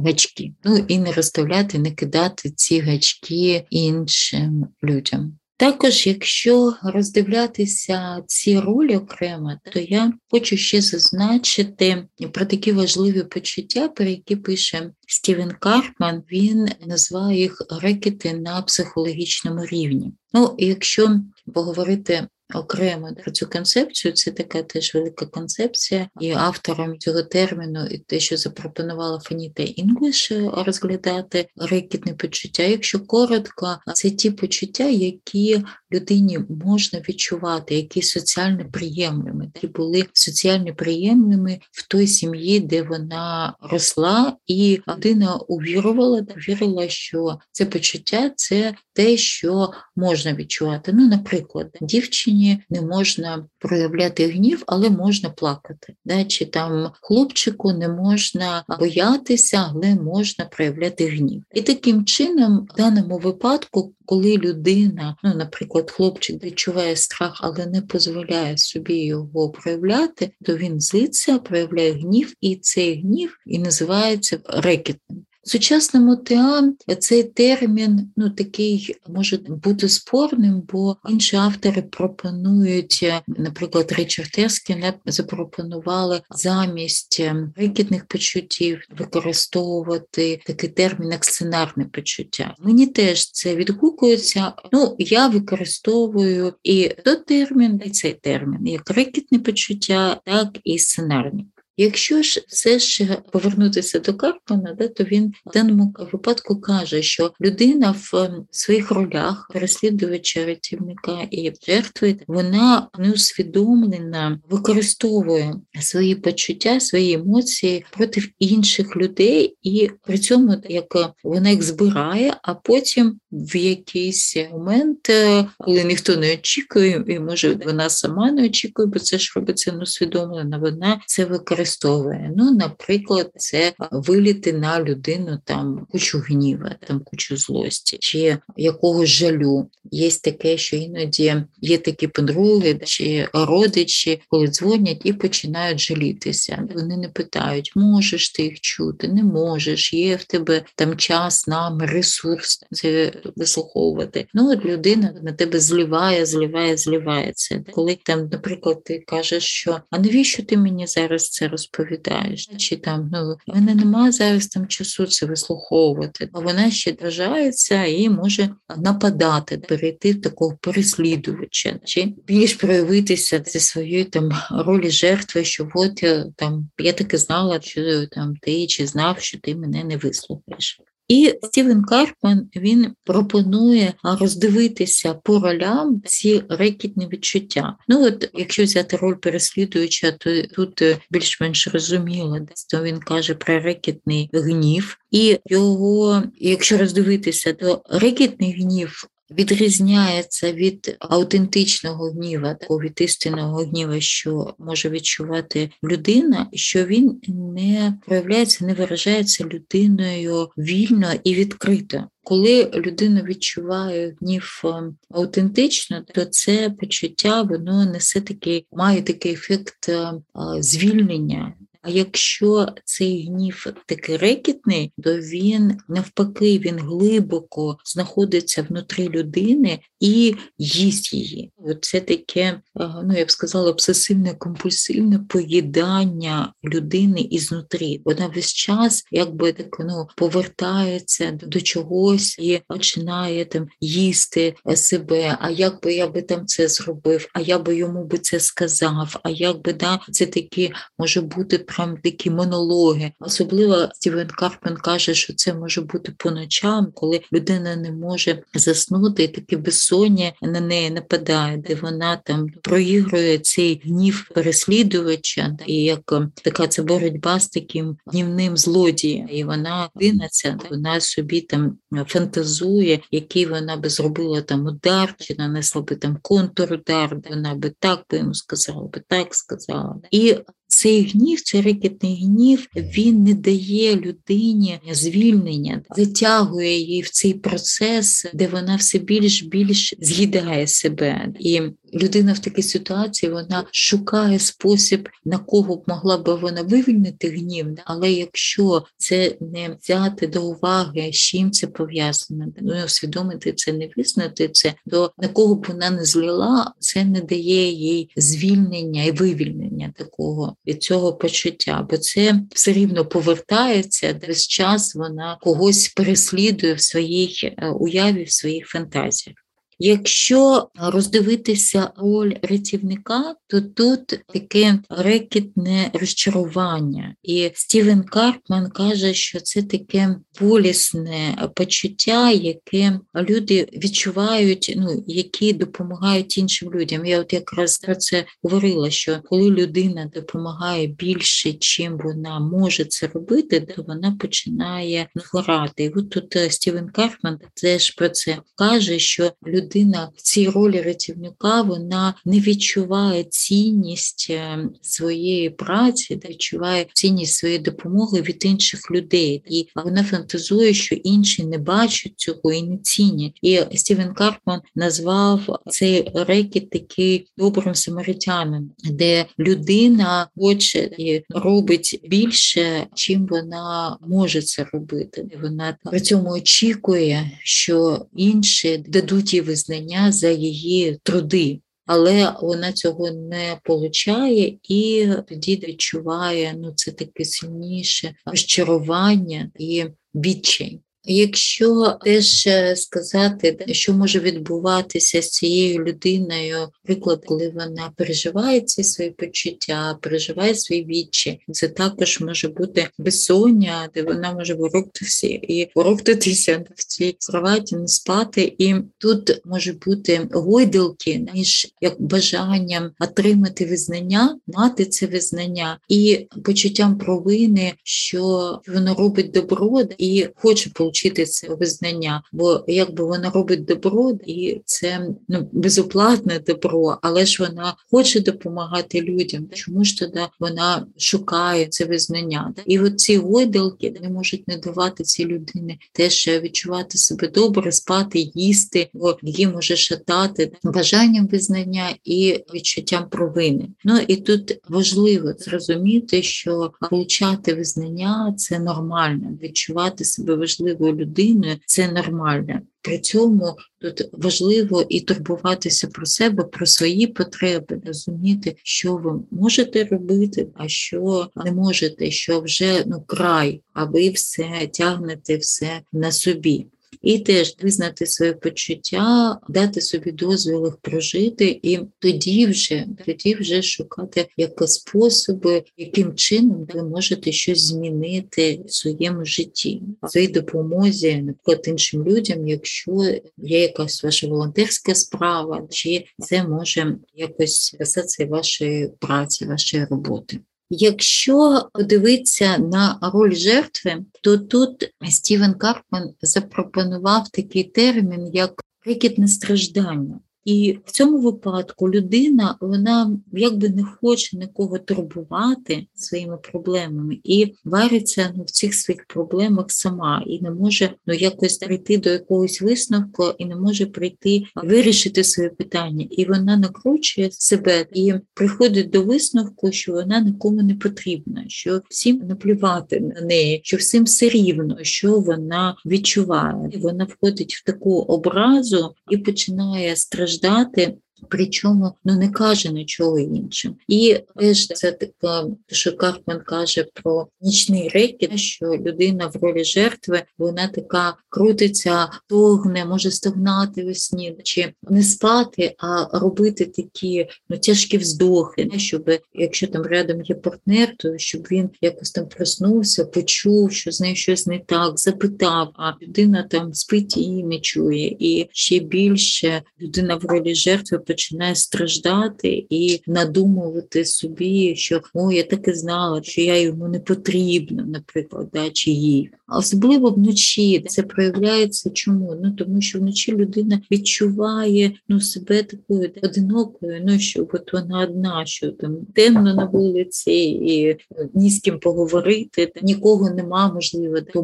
гачки, 0.05 0.53
ну 0.63 0.77
і 0.87 0.99
не 0.99 1.11
розставляти, 1.11 1.79
не 1.79 1.91
кидати 1.91 2.49
ці 2.63 2.79
гачки 2.79 3.65
іншим 3.69 4.67
людям. 4.83 5.37
Також, 5.57 6.07
якщо 6.07 6.75
роздивлятися 6.83 8.23
ці 8.27 8.59
ролі 8.59 8.97
окремо, 8.97 9.59
то 9.73 9.79
я 9.79 10.13
хочу 10.31 10.57
ще 10.57 10.81
зазначити 10.81 12.07
про 12.31 12.45
такі 12.45 12.71
важливі 12.71 13.23
почуття, 13.23 13.87
про 13.87 14.05
які 14.05 14.35
пише 14.35 14.91
Стівен 15.07 15.51
Карпман. 15.59 16.23
Він 16.31 16.69
називає 16.87 17.39
їх 17.39 17.61
рекети 17.81 18.33
на 18.33 18.61
психологічному 18.61 19.65
рівні. 19.65 20.11
Ну, 20.33 20.55
якщо 20.57 21.19
поговорити 21.53 22.27
окремо 22.53 23.09
про 23.23 23.31
цю 23.31 23.49
концепцію. 23.49 24.13
Це 24.13 24.31
така 24.31 24.63
теж 24.63 24.95
велика 24.95 25.25
концепція, 25.25 26.09
і 26.19 26.31
автором 26.31 26.99
цього 26.99 27.23
терміну, 27.23 27.85
і 27.85 27.97
те, 27.97 28.19
що 28.19 28.37
запропонувала 28.37 29.19
Фаніта 29.19 29.63
Інглиш 29.63 30.31
розглядати 30.53 31.47
рекітне 31.57 32.13
почуття. 32.13 32.63
Якщо 32.63 32.99
коротко, 32.99 33.77
це 33.93 34.09
ті 34.09 34.31
почуття, 34.31 34.83
які 34.83 35.63
людині 35.93 36.39
можна 36.63 36.99
відчувати, 36.99 37.75
які 37.75 38.01
соціально 38.01 38.71
приємними, 38.71 39.51
які 39.55 39.67
були 39.67 40.05
соціально 40.13 40.75
приємними 40.75 41.59
в 41.71 41.87
той 41.87 42.07
сім'ї, 42.07 42.59
де 42.59 42.81
вона 42.81 43.55
росла, 43.61 44.37
і 44.47 44.81
людина 44.87 45.35
увірувала, 45.35 46.25
вірила, 46.47 46.89
що 46.89 47.39
це 47.51 47.65
почуття 47.65 48.31
це 48.35 48.75
те, 48.93 49.17
що 49.17 49.71
можна 49.95 50.33
відчувати. 50.33 50.93
Ну, 50.93 51.07
наприклад, 51.07 51.77
дівчині 51.81 52.63
не 52.69 52.81
можна 52.81 53.45
проявляти 53.59 54.27
гнів, 54.27 54.63
але 54.67 54.89
можна 54.89 55.29
плакати. 55.29 55.95
Да? 56.05 56.23
Чи 56.23 56.45
там 56.45 56.91
хлопчику 57.01 57.73
не 57.73 57.89
можна 57.89 58.63
боятися, 58.79 59.65
але 59.69 59.95
можна 59.95 60.45
проявляти 60.45 61.07
гнів. 61.07 61.43
І 61.53 61.61
таким 61.61 62.05
чином, 62.05 62.67
в 62.73 62.75
даному 62.77 63.17
випадку, 63.17 63.93
коли 64.05 64.37
людина, 64.37 65.15
ну, 65.23 65.35
наприклад, 65.35 65.91
хлопчик 65.91 66.43
відчуває 66.43 66.95
страх, 66.95 67.39
але 67.43 67.65
не 67.65 67.81
дозволяє 67.81 68.57
собі 68.57 69.05
його 69.05 69.49
проявляти, 69.49 70.31
то 70.45 70.57
він 70.57 70.81
злиться, 70.81 71.39
проявляє 71.39 71.93
гнів, 71.93 72.33
і 72.41 72.55
цей 72.55 73.01
гнів 73.01 73.37
і 73.45 73.59
називається 73.59 74.39
рекетним. 74.45 75.25
В 75.43 75.49
сучасному 75.49 76.15
ТА 76.15 76.73
цей 76.99 77.23
термін 77.23 78.11
ну 78.17 78.29
такий 78.29 78.95
може 79.07 79.37
бути 79.37 79.89
спорним, 79.89 80.63
бо 80.71 80.97
інші 81.09 81.35
автори 81.35 81.81
пропонують, 81.81 83.13
наприклад, 83.27 83.91
Річард 83.91 84.35
Ескін 84.37 84.83
запропонували 85.05 86.21
замість 86.29 87.21
рикітних 87.55 88.05
почуттів 88.05 88.81
використовувати 88.97 90.41
такий 90.45 90.69
термін, 90.69 91.11
як 91.11 91.25
сценарне 91.25 91.85
почуття. 91.85 92.55
Мені 92.59 92.87
теж 92.87 93.31
це 93.31 93.55
відгукується. 93.55 94.53
Ну, 94.71 94.95
я 94.99 95.27
використовую 95.27 96.53
і 96.63 96.89
той 97.05 97.15
термін, 97.27 97.81
і 97.85 97.89
цей 97.89 98.13
термін, 98.13 98.67
як 98.67 98.91
рикітне 98.91 99.39
почуття, 99.39 100.21
так 100.25 100.57
і 100.63 100.79
сценарні. 100.79 101.45
Якщо 101.77 102.21
ж 102.21 102.41
все 102.47 102.79
ж 102.79 103.17
повернутися 103.31 103.99
до 103.99 104.13
Карпмана, 104.13 104.75
да, 104.79 104.87
то 104.87 105.03
він 105.03 105.33
в 105.45 105.53
даному 105.53 105.93
випадку 106.11 106.61
каже, 106.61 107.01
що 107.01 107.33
людина 107.41 107.95
в 107.97 108.15
ем, 108.15 108.45
своїх 108.51 108.91
ролях 108.91 109.49
переслідувача 109.53 110.45
рятівника 110.45 111.27
і 111.31 111.51
жертви, 111.67 112.15
вона 112.27 112.87
неусвідомлена 112.99 114.39
використовує 114.49 115.55
свої 115.79 116.15
почуття, 116.15 116.79
свої 116.79 117.13
емоції 117.13 117.85
проти 117.91 118.21
інших 118.39 118.97
людей, 118.97 119.57
і 119.63 119.89
при 120.03 120.17
цьому 120.17 120.55
як 120.69 121.15
вона 121.23 121.49
їх 121.49 121.63
збирає, 121.63 122.37
а 122.43 122.53
потім 122.53 123.19
в 123.31 123.57
якийсь 123.57 124.37
момент, 124.51 125.09
е, 125.09 125.45
коли 125.57 125.83
ніхто 125.83 126.15
не 126.15 126.33
очікує, 126.33 127.03
і 127.07 127.19
може 127.19 127.53
вона 127.65 127.89
сама 127.89 128.31
не 128.31 128.45
очікує, 128.45 128.87
бо 128.87 128.99
це 128.99 129.17
ж 129.17 129.33
робиться 129.35 129.71
неусвідомлено, 129.71 130.59
вона 130.59 131.01
це 131.07 131.25
використовує 131.25 131.62
використовує. 131.63 132.31
Ну, 132.37 132.51
наприклад, 132.51 133.31
це 133.35 133.73
виліти 133.91 134.53
на 134.53 134.83
людину 134.83 135.39
там 135.45 135.87
кучу 135.91 136.19
гніва, 136.19 136.75
там 136.87 136.99
кучу 136.99 137.37
злості 137.37 137.97
чи 137.99 138.37
якогось 138.57 139.09
жалю. 139.09 139.69
Є 139.91 140.09
таке, 140.23 140.57
що 140.57 140.75
іноді 140.75 141.35
є 141.61 141.77
такі 141.77 142.07
подруги 142.07 142.79
чи 142.83 143.27
родичі, 143.33 144.21
коли 144.27 144.47
дзвонять 144.47 145.01
і 145.03 145.13
починають 145.13 145.79
жалітися. 145.79 146.67
Вони 146.75 146.97
не 146.97 147.09
питають, 147.09 147.71
можеш 147.75 148.29
ти 148.29 148.43
їх 148.43 148.61
чути, 148.61 149.07
не 149.07 149.23
можеш, 149.23 149.93
є 149.93 150.15
в 150.15 150.23
тебе 150.23 150.63
там 150.75 150.97
час, 150.97 151.47
нам, 151.47 151.81
ресурс 151.81 152.65
це 152.71 153.11
вислуховувати. 153.35 154.27
Ну 154.33 154.51
от 154.51 154.65
людина 154.65 155.13
на 155.23 155.31
тебе 155.33 155.59
зливає, 155.59 156.25
зливає, 156.25 156.77
зливається. 156.77 157.63
Коли 157.71 157.97
там, 158.03 158.29
наприклад, 158.31 158.83
ти 158.83 159.03
кажеш, 159.07 159.43
що 159.43 159.79
а 159.89 159.99
навіщо 159.99 160.43
ти 160.43 160.57
мені 160.57 160.87
зараз 160.87 161.29
це 161.29 161.47
розповідаєш? 161.53 162.49
Чи 162.57 162.77
там 162.77 163.09
ну 163.13 163.37
в 163.47 163.55
мене 163.55 163.75
немає 163.75 164.11
зараз 164.11 164.47
там 164.47 164.67
часу 164.67 165.05
це 165.05 165.25
вислуховувати, 165.25 166.29
а 166.33 166.39
вона 166.39 166.71
ще 166.71 166.91
дражається 166.91 167.83
і 167.83 168.09
може 168.09 168.49
нападати, 168.77 169.57
перейти 169.57 170.11
в 170.11 170.21
такого 170.21 170.57
переслідувача, 170.61 171.79
чи 171.83 172.13
більш 172.27 172.53
проявитися 172.53 173.43
зі 173.45 173.59
своєї 173.59 174.03
там 174.03 174.31
ролі 174.51 174.89
жертви, 174.89 175.43
що 175.43 175.69
от 175.75 176.03
там 176.35 176.69
я 176.77 176.93
таки 176.93 177.17
знала, 177.17 177.61
що 177.61 178.07
там 178.07 178.35
ти 178.41 178.67
чи 178.67 178.87
знав, 178.87 179.19
що 179.19 179.39
ти 179.39 179.55
мене 179.55 179.83
не 179.83 179.97
вислухаєш. 179.97 180.79
І 181.07 181.33
Стівен 181.43 181.83
Карпман 181.83 182.49
він 182.55 182.93
пропонує 183.03 183.93
роздивитися 184.03 185.13
по 185.13 185.39
ролям 185.39 186.01
ці 186.05 186.43
рекітні 186.49 187.07
відчуття. 187.07 187.77
Ну 187.87 188.05
от, 188.05 188.29
якщо 188.33 188.63
взяти 188.63 188.97
роль 188.97 189.15
переслідуюча, 189.15 190.11
то 190.11 190.41
тут 190.41 190.81
е, 190.81 190.97
більш-менш 191.11 191.67
розуміло, 191.67 192.39
то 192.69 192.83
він 192.83 192.99
каже 192.99 193.33
про 193.33 193.59
рекітний 193.59 194.29
гнів, 194.33 194.97
і 195.11 195.39
його, 195.45 196.23
якщо 196.39 196.77
роздивитися, 196.77 197.53
то 197.53 197.81
рекітний 197.89 198.53
гнів 198.53 199.07
відрізняється 199.31 200.51
від 200.51 200.97
аутентичного 200.99 202.11
гніва, 202.11 202.53
такого 202.53 202.79
від 202.79 203.01
істинного 203.01 203.57
гніва, 203.57 203.99
що 203.99 204.55
може 204.59 204.89
відчувати 204.89 205.69
людина, 205.83 206.49
що 206.53 206.85
він 206.85 207.21
не 207.27 207.97
проявляється, 208.05 208.65
не 208.65 208.73
виражається 208.73 209.45
людиною 209.45 210.49
вільно 210.57 211.11
і 211.23 211.35
відкрито. 211.35 212.07
Коли 212.23 212.71
людина 212.73 213.23
відчуває 213.23 214.15
гнів 214.21 214.61
ем, 214.65 214.97
аутентично, 215.09 216.03
то 216.13 216.25
це 216.25 216.69
почуття 216.69 217.41
воно 217.41 217.85
несе 217.85 218.21
такий, 218.21 218.67
має 218.71 219.01
такий 219.01 219.33
ефект 219.33 219.89
ем, 219.89 220.23
звільнення 220.59 221.53
а 221.83 221.89
якщо 221.89 222.67
цей 222.85 223.27
гнів 223.27 223.67
такий 223.85 224.17
рекітний, 224.17 224.93
то 225.03 225.17
він 225.17 225.77
навпаки 225.87 226.59
він 226.59 226.79
глибоко 226.79 227.77
знаходиться 227.85 228.65
внутрі 228.69 229.09
людини 229.09 229.79
і 229.99 230.35
їсть 230.57 231.13
її. 231.13 231.51
Це 231.81 231.99
таке, 231.99 232.61
ну 233.03 233.13
я 233.17 233.25
б 233.25 233.31
сказала, 233.31 233.69
обсесивне 233.69 234.33
компульсивне 234.33 235.19
поїдання 235.19 236.53
людини 236.63 237.21
ізнутрі. 237.21 238.01
Вона 238.05 238.27
весь 238.27 238.53
час 238.53 239.03
якби 239.11 239.53
так 239.53 239.75
ну 239.79 240.07
повертається 240.17 241.31
до 241.31 241.61
чогось 241.61 242.39
і 242.39 242.61
починає 242.67 243.45
там 243.45 243.67
їсти 243.81 244.55
себе. 244.75 245.37
А 245.41 245.49
як 245.49 245.83
би 245.83 245.93
я 245.93 246.07
би 246.07 246.21
там 246.21 246.45
це 246.45 246.67
зробив? 246.67 247.27
А 247.33 247.41
я 247.41 247.59
би 247.59 247.75
йому 247.75 248.05
би 248.05 248.17
це 248.17 248.39
сказав? 248.39 249.19
А 249.23 249.29
як 249.29 249.61
би 249.61 249.73
да 249.73 249.99
це 250.11 250.25
такі 250.25 250.73
може 250.97 251.21
бути 251.21 251.57
прям 251.75 251.97
такі 251.97 252.29
монологи. 252.29 253.11
Особливо 253.19 253.89
Стівен 253.93 254.27
Карпен 254.27 254.75
каже, 254.75 255.13
що 255.13 255.33
це 255.33 255.53
може 255.53 255.81
бути 255.81 256.13
по 256.17 256.31
ночам, 256.31 256.91
коли 256.93 257.21
людина 257.33 257.75
не 257.75 257.91
може 257.91 258.43
заснути, 258.53 259.23
і 259.23 259.27
таке 259.27 259.57
безсоння 259.57 260.33
на 260.41 260.59
неї 260.59 260.89
нападає, 260.89 261.57
де 261.57 261.75
вона 261.75 262.17
там 262.17 262.47
проігрує 262.61 263.37
цей 263.37 263.81
гнів 263.85 264.29
переслідувача, 264.35 265.57
і 265.67 265.83
як 265.83 266.13
така 266.43 266.67
це 266.67 266.83
боротьба 266.83 267.39
з 267.39 267.47
таким 267.47 267.97
гнівним 268.05 268.57
злодієм. 268.57 269.27
І 269.31 269.43
вона 269.43 269.89
динаться, 269.95 270.57
вона 270.69 271.01
собі 271.01 271.41
там 271.41 271.77
фантазує, 272.07 272.99
який 273.11 273.45
вона 273.45 273.77
би 273.77 273.89
зробила 273.89 274.41
там 274.41 274.65
удар, 274.65 275.15
чи 275.19 275.35
нанесла 275.37 275.81
би 275.81 275.95
там 275.95 276.17
контрудар, 276.21 277.17
вона 277.29 277.55
би 277.55 277.73
так 277.79 278.03
би 278.11 278.17
йому 278.17 278.33
сказала, 278.33 278.81
би 278.81 279.01
так 279.07 279.35
сказала. 279.35 279.95
І 280.11 280.37
цей 280.83 281.01
гнів, 281.03 281.41
цей 281.41 281.61
рекетний 281.61 282.25
гнів, 282.25 282.67
він 282.75 283.23
не 283.23 283.33
дає 283.33 283.95
людині 283.95 284.79
звільнення, 284.91 285.81
затягує 285.95 286.77
її 286.77 287.01
в 287.01 287.09
цей 287.09 287.33
процес, 287.33 288.25
де 288.33 288.47
вона 288.47 288.75
все 288.75 288.99
більш 288.99 289.43
більш 289.43 289.93
з'їдає 289.99 290.67
себе. 290.67 291.33
І 291.39 291.61
людина 291.93 292.33
в 292.33 292.39
такій 292.39 292.63
ситуації 292.63 293.31
вона 293.31 293.65
шукає 293.71 294.39
спосіб, 294.39 295.09
на 295.25 295.37
кого 295.37 295.75
б 295.75 295.83
могла 295.87 296.17
б 296.17 296.39
вона 296.41 296.61
вивільнити 296.61 297.29
гнів, 297.29 297.67
але 297.85 298.11
якщо 298.11 298.83
це 298.97 299.35
не 299.41 299.77
взяти 299.81 300.27
до 300.27 300.47
уваги, 300.47 301.11
з 301.13 301.15
чим 301.15 301.51
це 301.51 301.67
пов'язано, 301.67 302.45
не 302.61 302.85
усвідомити 302.85 303.53
це, 303.53 303.73
не 303.73 303.89
визнати 303.97 304.49
це, 304.49 304.73
то 304.91 305.11
на 305.17 305.27
кого 305.27 305.55
б 305.55 305.65
вона 305.67 305.89
не 305.89 306.05
злила, 306.05 306.73
це 306.79 307.03
не 307.03 307.21
дає 307.21 307.71
їй 307.71 308.11
звільнення 308.17 309.03
і 309.03 309.11
вивільнення 309.11 309.93
такого 309.97 310.55
від 310.67 310.83
цього 310.83 311.13
почуття, 311.13 311.87
бо 311.89 311.97
це 311.97 312.41
все 312.51 312.73
рівно 312.73 313.05
повертається, 313.05 314.19
весь 314.27 314.47
час 314.47 314.95
вона 314.95 315.37
когось 315.41 315.87
переслідує 315.87 316.73
в 316.73 316.81
своїй 316.81 317.55
е, 317.57 317.69
уяві, 317.69 318.23
в 318.23 318.31
своїх 318.31 318.67
фантазіях. 318.67 319.42
Якщо 319.85 320.69
роздивитися 320.77 321.91
роль 321.97 322.33
рятівника, 322.41 323.35
то 323.47 323.61
тут 323.61 324.07
таке 324.07 324.79
рекітне 324.89 325.91
розчарування. 325.93 327.15
І 327.23 327.51
Стівен 327.53 328.03
Карпман 328.03 328.69
каже, 328.69 329.13
що 329.13 329.39
це 329.39 329.63
таке 329.63 330.15
болісне 330.41 331.49
почуття, 331.55 332.31
яке 332.31 332.99
люди 333.15 333.67
відчувають, 333.73 334.73
ну 334.77 335.03
які 335.07 335.53
допомагають 335.53 336.37
іншим 336.37 336.73
людям. 336.73 337.05
Я 337.05 337.19
от 337.19 337.33
якраз 337.33 337.77
про 337.77 337.95
це 337.95 338.25
говорила: 338.43 338.89
що 338.89 339.19
коли 339.25 339.49
людина 339.49 340.11
допомагає 340.15 340.87
більше, 340.87 341.53
чим 341.53 341.97
вона 341.97 342.39
може 342.39 342.85
це 342.85 343.07
робити, 343.07 343.59
то 343.59 343.83
вона 343.87 344.17
починає 344.19 345.07
згорати. 345.15 345.83
І 345.83 345.89
от 345.89 346.09
тут 346.09 346.35
е, 346.35 346.49
Стівен 346.49 346.89
Карпман 346.89 347.39
теж 347.53 347.91
про 347.91 348.09
це 348.09 348.37
каже, 348.55 348.99
що 348.99 349.31
людина 349.47 349.72
людина 349.75 350.09
в 350.15 350.21
цій 350.21 350.49
ролі 350.49 350.81
рятівника 350.81 351.61
вона 351.61 352.13
не 352.25 352.39
відчуває 352.39 353.23
цінність 353.23 354.27
е, 354.29 354.69
своєї 354.81 355.49
праці, 355.49 356.19
не 356.23 356.29
відчуває 356.29 356.85
цінність 356.93 357.35
своєї 357.35 357.59
допомоги 357.59 358.21
від 358.21 358.45
інших 358.45 358.91
людей, 358.91 359.43
і 359.49 359.67
вона 359.75 360.03
фантазує, 360.03 360.73
що 360.73 360.95
інші 360.95 361.43
не 361.43 361.57
бачать 361.57 362.13
цього 362.15 362.53
і 362.53 362.61
не 362.61 362.77
цінять. 362.77 363.39
І 363.41 363.59
Стівен 363.73 364.13
Карпман 364.13 364.61
назвав 364.75 365.59
цей 365.69 366.11
рекет 366.13 366.69
такий 366.69 367.27
добрим 367.37 367.75
самаритянином, 367.75 368.71
де 368.91 369.25
людина 369.39 370.27
хоче 370.37 370.79
і 370.97 371.21
робить 371.29 371.99
більше, 372.03 372.87
чим 372.95 373.25
вона 373.25 373.97
може 374.07 374.41
це 374.41 374.65
робити. 374.73 375.27
Вона 375.41 375.77
при 375.83 375.99
цьому 375.99 376.29
очікує, 376.29 377.31
що 377.43 378.05
інші 378.15 378.77
дадуть 378.77 379.33
їй 379.33 379.41
визнання 379.53 380.11
за 380.11 380.29
її 380.29 380.99
труди. 381.03 381.59
Але 381.85 382.33
вона 382.41 382.73
цього 382.73 383.11
не 383.11 383.59
получає 383.63 384.57
і 384.63 385.07
тоді 385.27 385.55
відчуває 385.55 386.55
ну 386.57 386.73
це 386.75 386.91
таке 386.91 387.25
сильніше 387.25 388.15
розчарування 388.25 389.51
і 389.59 389.85
відчай. 390.15 390.79
Якщо 391.05 391.97
теж 392.03 392.47
е, 392.47 392.75
сказати, 392.75 393.65
що 393.71 393.93
може 393.93 394.19
відбуватися 394.19 395.21
з 395.21 395.29
цією 395.29 395.83
людиною, 395.83 396.57
приклад, 396.83 397.23
коли 397.25 397.49
вона 397.49 397.91
переживає 397.97 398.61
ці 398.61 398.83
свої 398.83 399.11
почуття, 399.11 399.97
переживає 400.01 400.55
свої 400.55 400.85
вічі, 400.85 401.39
це 401.51 401.67
також 401.67 402.21
може 402.21 402.47
бути 402.47 402.87
безсоння, 402.97 403.89
де 403.95 404.03
вона 404.03 404.33
може 404.33 404.53
ворухтися 404.53 405.27
і 405.27 405.69
ворухтатися 405.75 406.63
в 406.75 406.83
цій 406.83 407.15
кроваті, 407.29 407.75
не 407.75 407.87
спати. 407.87 408.55
І 408.57 408.75
тут 408.97 409.41
може 409.45 409.73
бути 409.73 410.27
гойдалки 410.31 411.25
між 411.33 411.73
як 411.81 412.01
бажанням 412.01 412.91
отримати 412.99 413.65
визнання, 413.65 414.37
мати 414.47 414.85
це 414.85 415.05
визнання 415.05 415.79
і 415.87 416.27
почуттям 416.43 416.97
провини, 416.97 417.73
що 417.83 418.21
воно 418.67 418.95
робить 418.95 419.31
добро 419.31 419.81
і 419.97 420.27
хоче 420.35 420.69
отримати 420.93 421.25
це 421.25 421.47
визнання. 421.55 422.23
Бо 422.31 422.63
якби 422.67 423.03
вона 423.03 423.29
робить 423.29 423.65
добро, 423.65 424.11
і 424.25 424.61
це 424.65 425.07
ну 425.27 425.49
безоплатне 425.51 426.39
добро, 426.47 426.97
але 427.01 427.25
ж 427.25 427.43
вона 427.43 427.75
хоче 427.91 428.19
допомагати 428.19 429.01
людям. 429.01 429.47
Чому 429.53 429.83
ж 429.83 429.99
тоді 429.99 430.19
вона 430.39 430.87
шукає 430.97 431.65
це 431.65 431.85
визнання? 431.85 432.53
І 432.65 432.79
от 432.79 432.99
ці 432.99 433.17
гойдалки 433.17 433.95
не 434.01 434.09
можуть 434.09 434.47
не 434.47 434.57
давати 434.57 435.03
цій 435.03 435.25
людині 435.25 435.79
теж 435.91 436.27
відчувати 436.27 436.97
себе 436.97 437.27
добре, 437.27 437.71
спати, 437.71 438.31
їсти, 438.35 438.89
бо 438.93 439.17
її 439.21 439.47
може 439.47 439.75
шатати 439.75 440.51
бажанням 440.63 441.27
визнання 441.27 441.95
і 442.03 442.39
відчуттям 442.53 443.09
провини. 443.09 443.67
Ну 443.83 443.99
і 444.07 444.15
тут 444.15 444.59
важливо 444.69 445.33
зрозуміти, 445.37 446.23
що 446.23 446.71
получати 446.89 447.53
визнання 447.53 448.33
це 448.37 448.59
нормально, 448.59 449.27
відчувати 449.43 450.05
себе 450.05 450.35
важливою 450.83 451.05
людиною 451.05 451.57
це 451.65 451.91
нормально. 451.91 452.61
При 452.81 452.99
цьому 452.99 453.55
тут 453.81 454.09
важливо 454.11 454.85
і 454.89 455.01
турбуватися 455.01 455.87
про 455.87 456.05
себе, 456.05 456.43
про 456.43 456.65
свої 456.65 457.07
потреби, 457.07 457.81
розуміти, 457.85 458.55
що 458.63 458.95
ви 458.95 459.19
можете 459.31 459.83
робити, 459.83 460.47
а 460.55 460.67
що 460.67 461.27
не 461.45 461.51
можете, 461.51 462.11
що 462.11 462.41
вже 462.41 462.83
ну 462.85 463.03
край, 463.07 463.61
а 463.73 463.85
ви 463.85 464.09
все 464.09 464.69
тягнете 464.73 465.37
все 465.37 465.81
на 465.93 466.11
собі 466.11 466.67
і 467.03 467.19
теж 467.19 467.55
визнати 467.63 468.05
своє 468.05 468.33
почуття, 468.33 469.39
дати 469.49 469.81
собі 469.81 470.11
дозвіл 470.11 470.65
їх 470.65 470.77
прожити, 470.77 471.59
і 471.63 471.79
тоді 471.99 472.45
вже 472.45 472.85
тоді 473.05 473.35
вже 473.35 473.61
шукати 473.61 474.27
якісь 474.37 474.73
способи, 474.73 475.63
яким 475.77 476.15
чином 476.15 476.67
ви 476.73 476.83
можете 476.83 477.31
щось 477.31 477.65
змінити 477.65 478.59
в 478.65 478.73
своєму 478.73 479.25
житті, 479.25 479.81
в 480.03 480.11
своїй 480.11 480.27
допомозі, 480.27 481.15
наприклад, 481.15 481.67
іншим 481.67 482.03
людям, 482.03 482.47
якщо 482.47 482.91
є 483.37 483.61
якась 483.61 484.03
ваша 484.03 484.27
волонтерська 484.27 484.95
справа, 484.95 485.67
чи 485.69 486.05
це 486.19 486.47
може 486.47 486.97
якось 487.15 487.75
касатися 487.79 488.25
вашої 488.25 488.91
праці, 488.99 489.45
вашої 489.45 489.85
роботи. 489.85 490.39
Якщо 490.75 491.69
подивитися 491.73 492.57
на 492.57 492.99
роль 493.01 493.35
жертви, 493.35 494.05
то 494.23 494.37
тут 494.37 494.93
Стівен 495.09 495.53
Карпман 495.53 496.13
запропонував 496.21 497.29
такий 497.29 497.63
термін, 497.63 498.29
як 498.33 498.61
крикітне 498.79 499.27
страждання. 499.27 500.19
І 500.45 500.77
в 500.85 500.91
цьому 500.91 501.17
випадку 501.17 501.91
людина 501.91 502.57
вона 502.61 503.19
якби 503.33 503.69
не 503.69 503.83
хоче 503.83 504.37
нікого 504.37 504.79
турбувати 504.79 505.87
своїми 505.95 506.37
проблемами 506.37 507.17
і 507.23 507.53
вариться 507.65 508.33
ну, 508.35 508.43
в 508.43 508.51
цих 508.51 508.73
своїх 508.73 509.05
проблемах 509.05 509.65
сама, 509.67 510.23
і 510.27 510.41
не 510.41 510.51
може 510.51 510.93
ну 511.07 511.13
якось 511.13 511.57
прийти 511.57 511.97
до 511.97 512.09
якогось 512.09 512.61
висновку, 512.61 513.23
і 513.37 513.45
не 513.45 513.55
може 513.55 513.85
прийти 513.85 514.43
вирішити 514.55 515.23
своє 515.23 515.49
питання. 515.49 516.07
І 516.09 516.25
вона 516.25 516.57
накручує 516.57 517.29
себе 517.31 517.85
і 517.93 518.13
приходить 518.33 518.89
до 518.89 519.03
висновку, 519.03 519.71
що 519.71 519.91
вона 519.91 520.19
нікому 520.19 520.63
не 520.63 520.75
потрібна, 520.75 521.43
що 521.47 521.81
всім 521.89 522.17
наплювати 522.17 522.99
на 522.99 523.21
неї, 523.21 523.61
що 523.63 523.77
всім 523.77 524.03
все 524.03 524.29
рівно, 524.29 524.77
що 524.81 525.19
вона 525.19 525.75
відчуває. 525.85 526.69
І 526.71 526.77
Вона 526.77 527.03
входить 527.03 527.53
в 527.53 527.63
таку 527.63 527.99
образу 527.99 528.95
і 529.09 529.17
починає 529.17 529.95
страждати 529.95 530.32
страждати 530.33 530.97
причому 531.29 531.91
ну 532.03 532.17
не 532.17 532.29
каже 532.29 532.69
нічого 532.69 533.19
іншим. 533.19 533.75
І 533.87 534.17
теж 534.39 534.67
це 534.67 534.91
така, 534.91 535.45
що 535.67 535.97
Карпман 535.97 536.39
каже 536.39 536.85
про 536.93 537.27
нічний 537.41 537.89
рекет, 537.89 538.39
що 538.39 538.65
людина 538.65 539.27
в 539.27 539.43
ролі 539.43 539.63
жертви, 539.63 540.23
вона 540.37 540.67
така 540.67 541.15
крутиться, 541.29 542.09
тогне, 542.27 542.85
може 542.85 543.11
стогнати 543.11 543.83
у 543.83 543.93
сні, 543.93 544.37
чи 544.43 544.73
не 544.89 545.03
спати, 545.03 545.75
а 545.77 546.19
робити 546.19 546.65
такі 546.65 547.27
ну, 547.49 547.57
тяжкі 547.57 547.97
вздохи, 547.97 548.71
щоб 548.77 549.11
якщо 549.33 549.67
там 549.67 549.83
рядом 549.83 550.21
є 550.21 550.35
партнер, 550.35 550.95
то 550.97 551.17
щоб 551.17 551.41
він 551.51 551.69
якось 551.81 552.11
там 552.11 552.27
проснувся, 552.27 553.05
почув, 553.05 553.71
що 553.71 553.91
з 553.91 554.01
нею 554.01 554.15
щось 554.15 554.47
не 554.47 554.59
так, 554.59 554.99
запитав, 554.99 555.71
а 555.75 555.91
людина 556.01 556.47
там 556.49 556.73
спить 556.73 557.17
і 557.17 557.43
не 557.43 557.59
чує. 557.59 558.15
І 558.19 558.49
ще 558.51 558.79
більше 558.79 559.61
людина 559.81 560.15
в 560.15 560.25
ролі 560.25 560.55
жертви 560.55 560.99
починає 561.13 561.55
страждати 561.55 562.65
і 562.69 563.01
надумувати 563.07 564.05
собі, 564.05 564.75
що 564.75 565.01
о, 565.13 565.31
я 565.31 565.43
так 565.43 565.67
і 565.67 565.73
знала, 565.73 566.23
що 566.23 566.41
я 566.41 566.59
йому 566.59 566.87
не 566.87 566.99
потрібна, 566.99 567.83
наприклад, 567.83 568.49
да, 568.53 568.69
чи 568.69 568.91
їй. 568.91 569.31
Особливо 569.53 570.09
вночі 570.09 570.85
це 570.87 571.03
проявляється 571.03 571.89
чому? 571.89 572.35
Ну 572.43 572.51
тому 572.51 572.81
що 572.81 572.99
вночі 572.99 573.31
людина 573.31 573.81
відчуває 573.91 574.91
ну, 575.07 575.21
себе 575.21 575.63
такою 575.63 576.11
одинокою, 576.23 577.01
ну 577.05 577.19
що 577.19 577.47
от 577.53 577.73
вона 577.73 578.01
одна, 578.01 578.45
що 578.45 578.71
там 578.71 578.97
темно 579.13 579.55
на 579.55 579.65
вулиці, 579.65 580.31
і 580.31 580.97
ні 581.33 581.49
з 581.49 581.59
ким 581.59 581.79
поговорити, 581.79 582.65
та, 582.65 582.79
нікого 582.83 583.29
нема, 583.29 583.73
можливо, 583.73 584.17
хто 584.29 584.41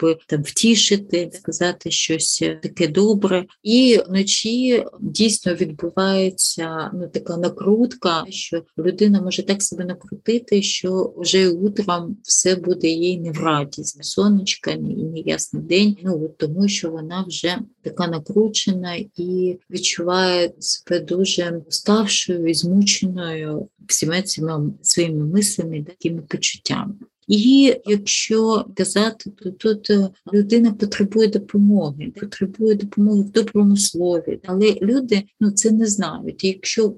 би 0.00 0.16
там 0.26 0.42
втішити, 0.42 1.30
сказати 1.32 1.90
щось 1.90 2.38
таке 2.62 2.88
добре. 2.88 3.44
І 3.62 4.00
вночі 4.08 4.84
дійсно 5.00 5.54
відбувається 5.54 6.90
ну 6.94 7.08
така 7.08 7.36
накрутка, 7.36 8.24
що 8.28 8.62
людина 8.78 9.20
може 9.22 9.42
так 9.42 9.62
себе 9.62 9.84
накрутити, 9.84 10.62
що 10.62 11.14
вже 11.16 11.48
утром 11.48 12.16
все 12.22 12.56
буде 12.56 12.88
їй 12.88 13.20
не 13.20 13.30
в 13.30 13.38
радість. 13.38 14.04
Сон 14.04 14.41
сонечка, 14.42 14.70
і 14.70 14.78
неясний 14.78 15.62
день. 15.62 15.96
Ну 16.04 16.24
от 16.24 16.38
тому, 16.38 16.68
що 16.68 16.90
вона 16.90 17.24
вже 17.28 17.58
така 17.82 18.08
накручена 18.08 18.94
і 19.16 19.58
відчуває 19.70 20.52
себе 20.58 21.00
дуже 21.00 21.62
уставшою 21.68 22.46
і 22.46 22.54
змученою 22.54 23.68
всіма 23.88 24.22
цими 24.22 24.72
своїми 24.82 25.24
мислями, 25.24 25.82
такими 25.82 26.22
почуттями. 26.22 26.94
І 27.28 27.76
якщо 27.86 28.66
казати, 28.74 29.30
то 29.30 29.50
тут 29.50 29.90
е, 29.90 30.08
людина 30.34 30.72
потребує 30.72 31.28
допомоги, 31.28 32.12
потребує 32.20 32.74
допомоги 32.74 33.22
в 33.22 33.30
доброму 33.30 33.76
слові, 33.76 34.40
але 34.44 34.74
люди 34.82 35.22
ну 35.40 35.50
це 35.50 35.70
не 35.70 35.86
знають. 35.86 36.44
Якщо 36.44 36.94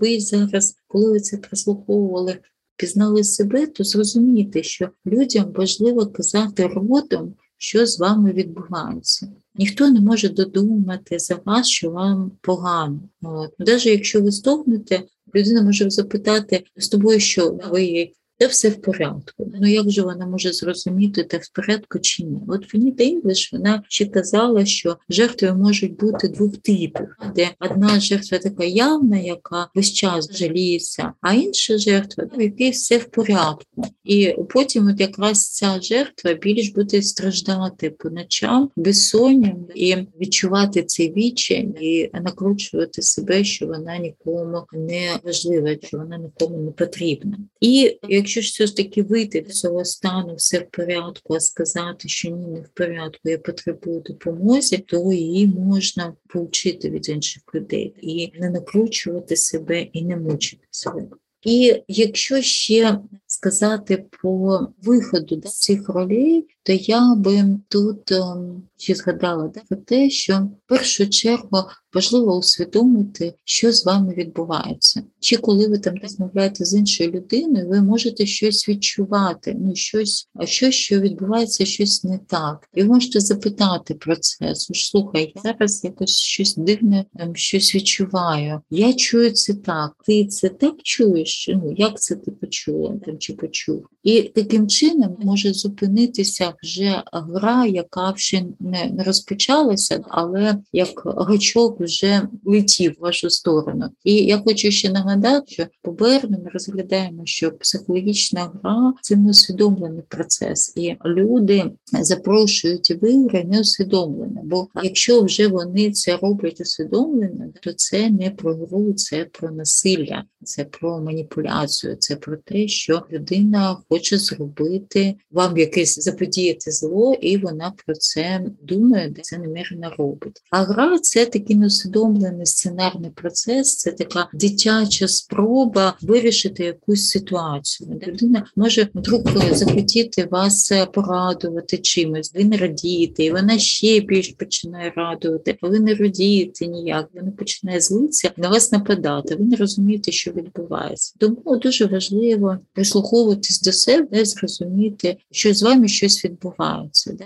ви 0.00 0.20
зараз, 0.20 0.76
коли 0.86 1.12
ви 1.12 1.20
це 1.20 1.36
прослуховували, 1.36 2.38
пізнали 2.78 3.24
себе, 3.24 3.66
то 3.66 3.84
зрозумійте, 3.84 4.62
що 4.62 4.88
людям 5.06 5.52
важливо 5.56 6.06
казати 6.06 6.66
родом, 6.66 7.34
що 7.56 7.86
з 7.86 7.98
вами 7.98 8.32
відбувається. 8.32 9.28
Ніхто 9.54 9.90
не 9.90 10.00
може 10.00 10.28
додумати 10.28 11.18
за 11.18 11.38
вас, 11.44 11.68
що 11.68 11.90
вам 11.90 12.32
погано. 12.40 13.00
От. 13.22 13.50
Навіть 13.58 13.86
якщо 13.86 14.22
ви 14.22 14.32
стогнете, 14.32 15.02
людина 15.34 15.62
може 15.62 15.90
запитати 15.90 16.64
з 16.76 16.88
тобою, 16.88 17.20
що 17.20 17.58
ви 17.70 18.10
де 18.40 18.46
все 18.46 18.68
в 18.68 18.80
порядку. 18.80 19.52
Ну 19.60 19.68
як 19.68 19.90
же 19.90 20.02
вона 20.02 20.26
може 20.26 20.52
зрозуміти, 20.52 21.24
те 21.24 21.38
в 21.38 21.48
порядку 21.48 21.98
чи 21.98 22.24
ні? 22.24 22.40
От 22.48 22.64
Феніта 22.64 23.04
Інглиш 23.04 23.52
вона 23.52 23.82
ще 23.88 24.06
казала, 24.06 24.66
що 24.66 24.96
жертви 25.08 25.52
можуть 25.52 25.96
бути 25.96 26.28
двох 26.28 26.56
типів, 26.56 27.16
де 27.36 27.50
одна 27.60 28.00
жертва 28.00 28.38
така 28.38 28.64
явна, 28.64 29.18
яка 29.18 29.68
весь 29.74 29.92
час 29.92 30.38
жаліється, 30.38 31.12
а 31.20 31.34
інша 31.34 31.78
жертва, 31.78 32.24
в 32.36 32.42
якій 32.42 32.70
все 32.70 32.98
в 32.98 33.04
порядку. 33.04 33.84
І 34.04 34.34
потім, 34.48 34.88
от 34.88 35.00
якраз 35.00 35.48
ця 35.48 35.80
жертва 35.80 36.34
більш 36.34 36.68
буде 36.68 37.02
страждати 37.02 37.90
по 37.90 38.10
ночам 38.10 38.70
безсонням 38.76 39.66
і 39.74 39.96
відчувати 40.20 40.82
цей 40.82 41.12
вічі, 41.12 41.54
і 41.80 42.10
накручувати 42.12 43.02
себе, 43.02 43.44
що 43.44 43.66
вона 43.66 43.98
нікому 43.98 44.62
не 44.72 45.18
важлива, 45.24 45.76
що 45.82 45.98
вона 45.98 46.18
нікому 46.18 46.58
не 46.58 46.70
потрібна. 46.70 47.38
І 47.60 47.98
якщо 48.08 48.27
ж 48.28 48.40
все 48.40 48.66
ж 48.66 48.76
таки 48.76 49.02
вийти 49.02 49.46
з 49.48 49.60
цього 49.60 49.84
стану, 49.84 50.34
все 50.34 50.58
в 50.58 50.70
порядку, 50.70 51.34
а 51.34 51.40
сказати, 51.40 52.08
що 52.08 52.30
ні, 52.30 52.46
не 52.46 52.60
в 52.60 52.68
порядку, 52.68 53.28
я 53.28 53.38
потребую 53.38 54.00
допомоги, 54.00 54.78
то 54.86 55.12
її 55.12 55.46
можна 55.46 56.14
повчити 56.28 56.90
від 56.90 57.08
інших 57.08 57.42
людей 57.54 57.94
і 58.00 58.32
не 58.40 58.50
накручувати 58.50 59.36
себе 59.36 59.80
і 59.80 60.04
не 60.04 60.16
мучити 60.16 60.66
себе. 60.70 61.06
І 61.42 61.82
якщо 61.88 62.42
ще 62.42 62.98
сказати 63.26 64.04
по 64.22 64.60
виходу 64.82 65.42
з 65.44 65.60
цих 65.60 65.88
ролей, 65.88 66.46
то 66.68 66.74
я 66.74 67.14
би 67.14 67.58
тут 67.68 68.12
ем, 68.12 68.62
ще 68.76 68.94
згадала 68.94 69.52
про 69.68 69.76
те, 69.76 70.10
що 70.10 70.38
в 70.38 70.68
першу 70.68 71.08
чергу 71.08 71.64
важливо 71.94 72.36
усвідомити, 72.36 73.34
що 73.44 73.72
з 73.72 73.86
вами 73.86 74.14
відбувається. 74.14 75.02
Чи 75.20 75.36
коли 75.36 75.68
ви 75.68 75.78
там 75.78 75.94
розмовляєте 76.02 76.64
з 76.64 76.74
іншою 76.74 77.10
людиною, 77.10 77.68
ви 77.68 77.82
можете 77.82 78.26
щось 78.26 78.68
відчувати, 78.68 79.56
ну 79.60 79.74
щось, 79.74 80.28
щось, 80.44 80.74
що 80.74 81.00
відбувається, 81.00 81.64
щось 81.64 82.04
не 82.04 82.18
так. 82.18 82.68
І 82.74 82.82
ви 82.82 82.88
можете 82.88 83.20
запитати 83.20 83.94
про 83.94 84.16
це. 84.16 84.54
Слухай, 84.54 85.32
я 85.36 85.42
зараз 85.42 85.84
якось 85.84 86.18
щось 86.18 86.56
дивне, 86.56 87.04
там 87.18 87.36
щось 87.36 87.74
відчуваю. 87.74 88.60
Я 88.70 88.92
чую 88.92 89.30
це 89.30 89.54
так. 89.54 89.92
Ти 90.06 90.26
це 90.26 90.48
так 90.48 90.74
чуєш? 90.82 91.50
Ну 91.54 91.74
як 91.76 92.00
це 92.00 92.16
ти 92.16 92.30
почула 92.30 92.94
там 93.06 93.18
чи 93.18 93.32
почув? 93.32 93.86
І 94.02 94.22
таким 94.22 94.68
чином 94.68 95.16
може 95.20 95.52
зупинитися 95.52 96.54
вже 96.62 97.02
гра, 97.12 97.66
яка 97.66 98.14
ще 98.16 98.44
не, 98.60 98.92
розпочалася, 98.98 100.04
але 100.08 100.56
як 100.72 101.02
гачок 101.04 101.80
вже 101.80 102.28
летів 102.44 102.94
в 102.98 103.02
вашу 103.02 103.30
сторону. 103.30 103.84
І 104.04 104.14
я 104.14 104.38
хочу 104.38 104.70
ще 104.70 104.90
нагадати, 104.90 105.46
що 105.48 105.66
по 105.82 105.92
ми 106.00 106.50
розглядаємо, 106.52 107.22
що 107.24 107.52
психологічна 107.52 108.52
гра 108.62 108.94
це 109.02 109.16
неусвідомлений 109.16 110.02
процес, 110.08 110.72
і 110.76 110.96
люди 111.04 111.64
запрошують 112.00 112.90
в 112.90 113.10
ігри 113.10 113.44
неусвідомлено. 113.44 114.40
Бо 114.44 114.68
якщо 114.82 115.22
вже 115.22 115.48
вони 115.48 115.90
це 115.90 116.16
роблять 116.16 116.60
усвідомлено, 116.60 117.44
то 117.62 117.72
це 117.72 118.10
не 118.10 118.30
про 118.30 118.54
гру, 118.54 118.92
це 118.92 119.24
про 119.24 119.50
насилля, 119.50 120.24
це 120.44 120.64
про 120.64 121.00
маніпуляцію, 121.00 121.96
це 121.96 122.16
про 122.16 122.36
те, 122.36 122.68
що 122.68 123.02
людина 123.12 123.76
хоче 123.88 124.18
зробити 124.18 125.14
вам 125.30 125.58
якесь 125.58 126.04
заподіяти 126.48 126.70
зло, 126.70 127.14
і 127.20 127.36
вона 127.36 127.72
про 127.86 127.94
це 127.94 128.40
думає, 128.62 129.08
де 129.08 129.22
це 129.22 129.38
немірно 129.38 129.92
робить. 129.98 130.42
А 130.50 130.62
гра 130.62 130.98
це 130.98 131.26
такий 131.26 131.56
неусвідомлений 131.56 132.46
сценарний 132.46 133.10
процес, 133.10 133.76
це 133.76 133.92
така 133.92 134.28
дитяча 134.34 135.08
спроба 135.08 135.96
вирішити 136.02 136.64
якусь 136.64 137.08
ситуацію. 137.08 138.00
Людина 138.06 138.46
може 138.56 138.88
вдруг 138.94 139.22
захотіти 139.52 140.28
вас 140.30 140.72
порадувати 140.94 141.78
чимось, 141.78 142.34
ви 142.34 142.44
не 142.44 142.56
радієте, 142.56 143.24
і 143.24 143.30
вона 143.30 143.58
ще 143.58 144.00
більш 144.00 144.28
починає 144.28 144.92
радувати, 144.96 145.58
а 145.62 145.68
ви 145.68 145.80
не 145.80 145.94
радієте 145.94 146.66
ніяк, 146.66 147.08
вона 147.14 147.30
починає 147.30 147.80
злитися, 147.80 148.30
на 148.36 148.48
вас 148.48 148.72
нападати. 148.72 149.34
Ви 149.34 149.44
не 149.44 149.56
розумієте, 149.56 150.12
що 150.12 150.30
відбувається. 150.30 151.14
Тому 151.18 151.56
дуже 151.62 151.86
важливо 151.86 152.58
прислуховуватись 152.72 153.62
до 153.62 153.72
себе, 153.72 154.24
зрозуміти, 154.24 155.16
що 155.30 155.54
з 155.54 155.62
вами 155.62 155.88
щось 155.88 156.24
відбувається, 156.24 156.27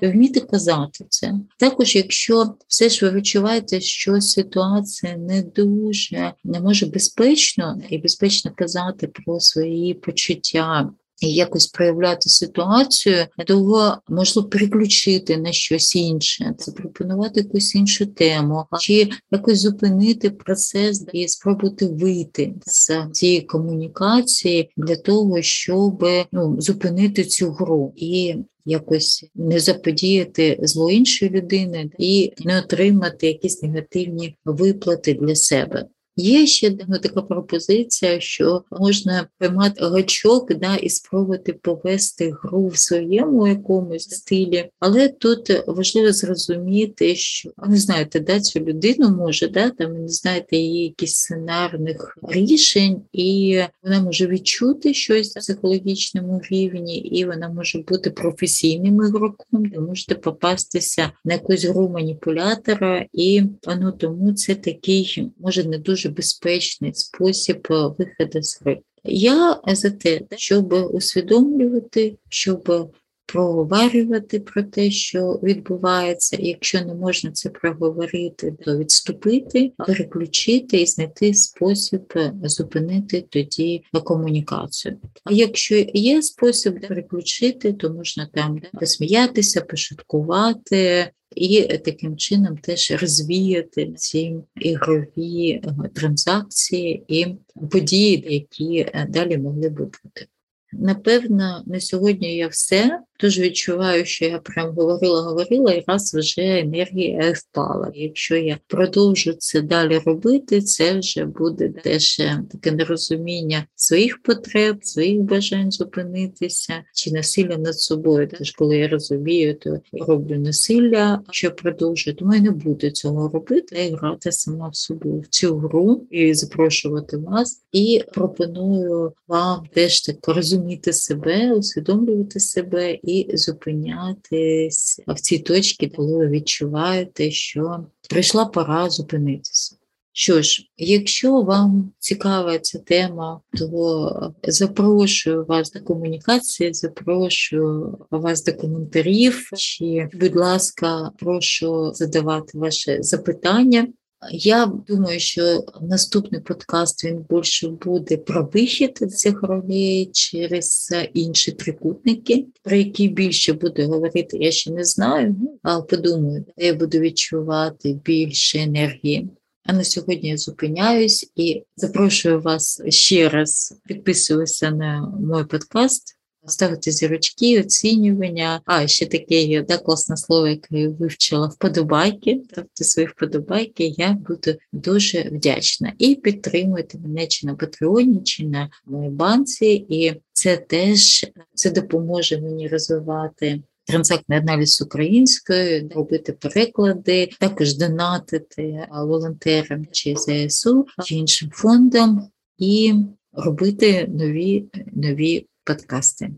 вміти 0.03 0.41
казати 0.41 1.05
це. 1.09 1.33
Також, 1.59 1.97
якщо 1.97 2.55
все 2.69 2.89
ж 2.89 3.07
ви 3.07 3.13
відчуваєте, 3.13 3.81
що 3.81 4.21
ситуація 4.21 5.17
не 5.17 5.43
дуже 5.43 6.33
не 6.45 6.61
може 6.61 6.87
безпечно 6.87 7.81
і 7.89 7.99
безпечно 7.99 8.53
казати 8.57 9.07
про 9.07 9.41
свої 9.41 9.95
почуття 9.95 10.93
і 11.23 11.35
якось 11.35 11.67
проявляти 11.67 12.29
ситуацію, 12.29 13.27
того 13.47 13.99
можливо 14.09 14.49
переключити 14.49 15.37
на 15.37 15.53
щось 15.53 15.97
інше, 15.97 16.55
запропонувати 16.59 17.41
якусь 17.41 17.75
іншу 17.75 18.07
тему, 18.07 18.65
чи 18.81 19.09
якось 19.31 19.61
зупинити 19.61 20.31
процес 20.31 21.05
і 21.13 21.29
спробувати 21.29 21.87
вийти 21.87 22.55
з 22.67 23.07
цієї 23.13 23.41
комунікації 23.41 24.71
для 24.77 24.97
того, 24.97 25.43
щоб 25.43 26.07
ну, 26.33 26.61
зупинити 26.61 27.25
цю 27.25 27.51
гру 27.51 27.93
і. 27.97 28.35
Якось 28.65 29.31
не 29.35 29.61
заподіяти 29.61 30.59
зло 30.63 30.91
іншої 30.91 31.31
людини 31.31 31.91
і 31.99 32.33
не 32.45 32.59
отримати 32.59 33.27
якісь 33.27 33.63
негативні 33.63 34.37
виплати 34.45 35.15
для 35.15 35.35
себе. 35.35 35.87
Є 36.17 36.47
ще 36.47 36.77
ну, 36.89 36.99
така 36.99 37.23
пропозиція, 37.23 38.21
що 38.21 38.63
можна 38.71 39.29
приймати 39.39 39.85
гачок 39.85 40.55
да, 40.55 40.77
і 40.77 40.89
спробувати 40.89 41.53
повести 41.53 42.35
гру 42.43 42.67
в 42.67 42.79
своєму 42.79 43.49
якомусь 43.49 44.11
стилі, 44.11 44.71
але 44.81 45.09
тут 45.09 45.67
важливо 45.67 46.13
зрозуміти, 46.13 47.15
що 47.15 47.51
ви 47.57 47.77
знаєте, 47.77 48.21
да, 48.21 48.41
цю 48.41 48.61
людину 48.61 49.11
може, 49.11 49.49
да, 49.49 49.71
там 49.71 50.03
не 50.03 50.09
знаєте 50.09 50.57
її 50.57 50.85
якісь 50.85 51.15
сценарних 51.15 52.19
рішень, 52.23 53.03
і 53.13 53.61
вона 53.83 54.03
може 54.03 54.27
відчути 54.27 54.95
щось 54.95 55.37
на 55.37 55.41
психологічному 55.41 56.41
рівні, 56.51 56.99
і 56.99 57.25
вона 57.25 57.49
може 57.49 57.79
бути 57.79 58.11
професійним 58.11 59.03
ігроком, 59.03 59.71
ви 59.75 59.81
можете 59.81 60.15
попастися 60.15 61.11
на 61.25 61.33
якусь 61.33 61.65
гру 61.65 61.89
маніпулятора, 61.89 63.07
і 63.13 63.43
ну, 63.81 63.93
тому 63.93 64.33
це 64.33 64.55
такий 64.55 65.31
може 65.39 65.65
не 65.65 65.79
дуже 65.79 66.02
дуже 66.03 66.15
безпечний 66.15 66.95
спосіб 66.95 67.67
е, 67.71 67.75
виходу 67.75 68.43
з 68.43 68.61
гри. 68.61 68.79
Я 69.05 69.61
за 69.67 69.91
те, 69.91 70.21
щоб 70.37 70.73
усвідомлювати, 70.93 72.17
щоб 72.29 72.91
проговорювати 73.27 74.41
про 74.41 74.63
те, 74.63 74.91
що 74.91 75.41
відбувається, 75.43 76.37
якщо 76.41 76.81
не 76.81 76.95
можна 76.95 77.31
це 77.31 77.49
проговорити, 77.51 78.55
то 78.65 78.79
відступити, 78.79 79.73
переключити 79.87 80.81
і 80.81 80.87
знайти 80.87 81.35
спосіб 81.35 82.13
зупинити 82.43 83.25
тоді 83.31 83.83
комунікацію. 84.05 84.99
А 85.25 85.33
якщо 85.33 85.75
є 85.95 86.23
спосіб 86.23 86.81
переключити, 86.89 87.73
то 87.73 87.91
можна 87.91 88.29
там 88.35 88.61
посміятися, 88.81 89.61
пошуткувати, 89.61 91.11
і 91.37 91.79
таким 91.79 92.17
чином 92.17 92.59
теж 92.59 92.91
розвіяти 93.01 93.93
ці 93.97 94.37
ігрові 94.57 95.51
е, 95.51 95.63
транзакції 95.95 97.05
і 97.09 97.27
події, 97.71 98.25
які 98.29 98.79
е, 98.79 99.07
далі 99.09 99.39
могли 99.39 99.69
би 99.69 99.85
бути. 99.85 100.27
Напевно, 100.73 101.63
на 101.67 101.81
сьогодні 101.81 102.37
я 102.37 102.49
все. 102.49 103.01
Тож 103.23 103.39
відчуваю, 103.39 104.05
що 104.05 104.25
я 104.25 104.39
прям 104.39 104.75
говорила, 104.75 105.23
говорила, 105.23 105.73
і 105.73 105.85
раз 105.87 106.15
вже 106.15 106.43
енергія 106.43 107.33
впала. 107.37 107.91
Якщо 107.95 108.37
я 108.37 108.59
продовжу 108.67 109.33
це 109.33 109.61
далі 109.61 110.01
робити, 110.07 110.61
це 110.61 110.99
вже 110.99 111.25
буде 111.25 111.69
теж 111.69 112.21
е, 112.21 112.45
таке 112.53 112.73
нерозуміння 112.73 113.67
своїх 113.75 114.23
потреб, 114.23 114.77
своїх 114.83 115.21
бажань 115.21 115.71
зупинитися 115.71 116.75
чи 116.95 117.11
насилля 117.11 117.57
над 117.57 117.81
собою. 117.81 118.29
Тож, 118.39 118.51
коли 118.51 118.77
я 118.77 118.89
розумію, 118.89 119.55
то 119.55 119.81
роблю 119.93 120.39
насилля, 120.39 121.23
що 121.31 121.51
продовжую, 121.51 122.17
тому 122.17 122.35
я 122.35 122.41
не 122.41 122.51
буду 122.51 122.91
цього 122.91 123.29
робити, 123.29 123.87
і 123.87 123.95
грати 123.95 124.33
сама 124.33 124.69
в 124.69 124.77
собою 124.77 125.21
в 125.21 125.27
цю 125.27 125.57
гру 125.57 126.07
і 126.11 126.35
запрошувати 126.35 127.17
вас. 127.17 127.63
І 127.73 128.03
пропоную 128.13 129.13
вам 129.29 129.67
теж 129.75 130.01
так 130.01 130.29
розуміти 130.29 130.93
себе, 130.93 131.53
усвідомлювати 131.53 132.41
себе 132.41 132.99
і 133.03 133.12
зупинятись 133.35 135.01
в 135.09 135.15
цій 135.15 135.39
точці, 135.39 135.93
коли 135.97 136.17
ви 136.17 136.29
відчуваєте, 136.29 137.31
що 137.31 137.87
прийшла 138.11 138.45
пора 138.45 138.91
зупинитися. 138.91 139.77
Що 140.15 140.43
ж, 140.43 140.63
якщо 140.77 141.41
вам 141.41 141.93
цікава 141.99 142.59
ця 142.59 142.79
тема, 142.79 143.41
то 143.59 144.33
запрошую 144.43 145.45
вас 145.45 145.73
до 145.73 145.81
комунікації, 145.81 146.75
запрошую 146.75 147.99
вас 148.11 148.45
до 148.45 148.53
коментарів. 148.53 149.51
Чи, 149.57 150.09
будь 150.13 150.37
ласка, 150.37 151.11
прошу 151.19 151.93
задавати 151.95 152.59
ваші 152.59 153.03
запитання. 153.03 153.87
Я 154.31 154.67
думаю, 154.89 155.21
що 155.21 155.65
наступний 155.81 156.41
подкаст 156.41 157.05
він 157.05 157.27
більше 157.31 157.69
буде 157.69 158.17
про 158.17 158.51
вихід 158.53 158.97
цих 158.97 159.43
ролей 159.43 160.11
через 160.13 160.95
інші 161.15 161.53
трикутники, 161.53 162.47
про 162.63 162.77
які 162.77 163.09
більше 163.09 163.53
буду 163.53 163.89
говорити, 163.89 164.37
я 164.41 164.51
ще 164.51 164.71
не 164.71 164.85
знаю. 164.85 165.37
Ну, 165.41 165.59
а 165.63 165.81
подумаю, 165.81 166.45
де 166.59 166.67
я 166.67 166.75
буду 166.75 166.99
відчувати 166.99 167.93
більше 168.05 168.59
енергії. 168.59 169.29
А 169.65 169.73
на 169.73 169.85
сьогодні 169.85 170.29
я 170.29 170.37
зупиняюсь 170.37 171.33
і 171.37 171.63
запрошую 171.77 172.41
вас 172.41 172.83
ще 172.89 173.29
раз 173.29 173.79
підписуватися 173.87 174.71
на 174.71 175.15
мой 175.21 175.45
подкаст 175.45 176.17
ставити 176.47 176.91
зірочки, 176.91 177.61
оцінювання. 177.61 178.61
А 178.65 178.87
ще 178.87 179.07
таке 179.07 179.63
да, 179.69 179.79
класне 179.79 180.17
слово, 180.17 180.49
яке 180.49 180.81
я 180.81 180.89
вивчила 180.89 181.47
вподобайки. 181.47 182.41
Ставте 182.53 182.85
свої 182.85 183.09
вподобайки, 183.09 183.95
я 183.97 184.13
буду 184.13 184.59
дуже 184.73 185.23
вдячна. 185.23 185.93
І 185.99 186.15
підтримуйте 186.15 186.99
мене 186.99 187.27
чи 187.27 187.47
на 187.47 187.55
Патреоні, 187.55 188.21
чи 188.23 188.47
на 188.47 188.71
моїй 188.87 189.11
банці. 189.11 189.67
І 189.89 190.13
це 190.33 190.57
теж 190.57 191.27
це 191.55 191.71
допоможе 191.71 192.41
мені 192.41 192.69
розвивати. 192.69 193.63
Транзактний 193.85 194.39
аналіз 194.39 194.83
українською, 194.83 195.89
робити 195.95 196.33
переклади, 196.33 197.29
також 197.41 197.77
донатити 197.77 198.87
волонтерам 198.91 199.87
чи 199.93 200.15
ЗСУ 200.17 200.87
чи 201.05 201.15
іншим 201.15 201.51
фондам 201.53 202.29
і 202.59 202.95
робити 203.33 204.07
нові 204.09 204.65
нові 204.93 205.47
подкасти. 205.65 206.31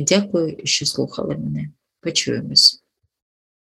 Дякую, 0.00 0.56
що 0.64 0.86
слухали 0.86 1.36
мене. 1.36 1.70
Почуємось. 2.00 2.85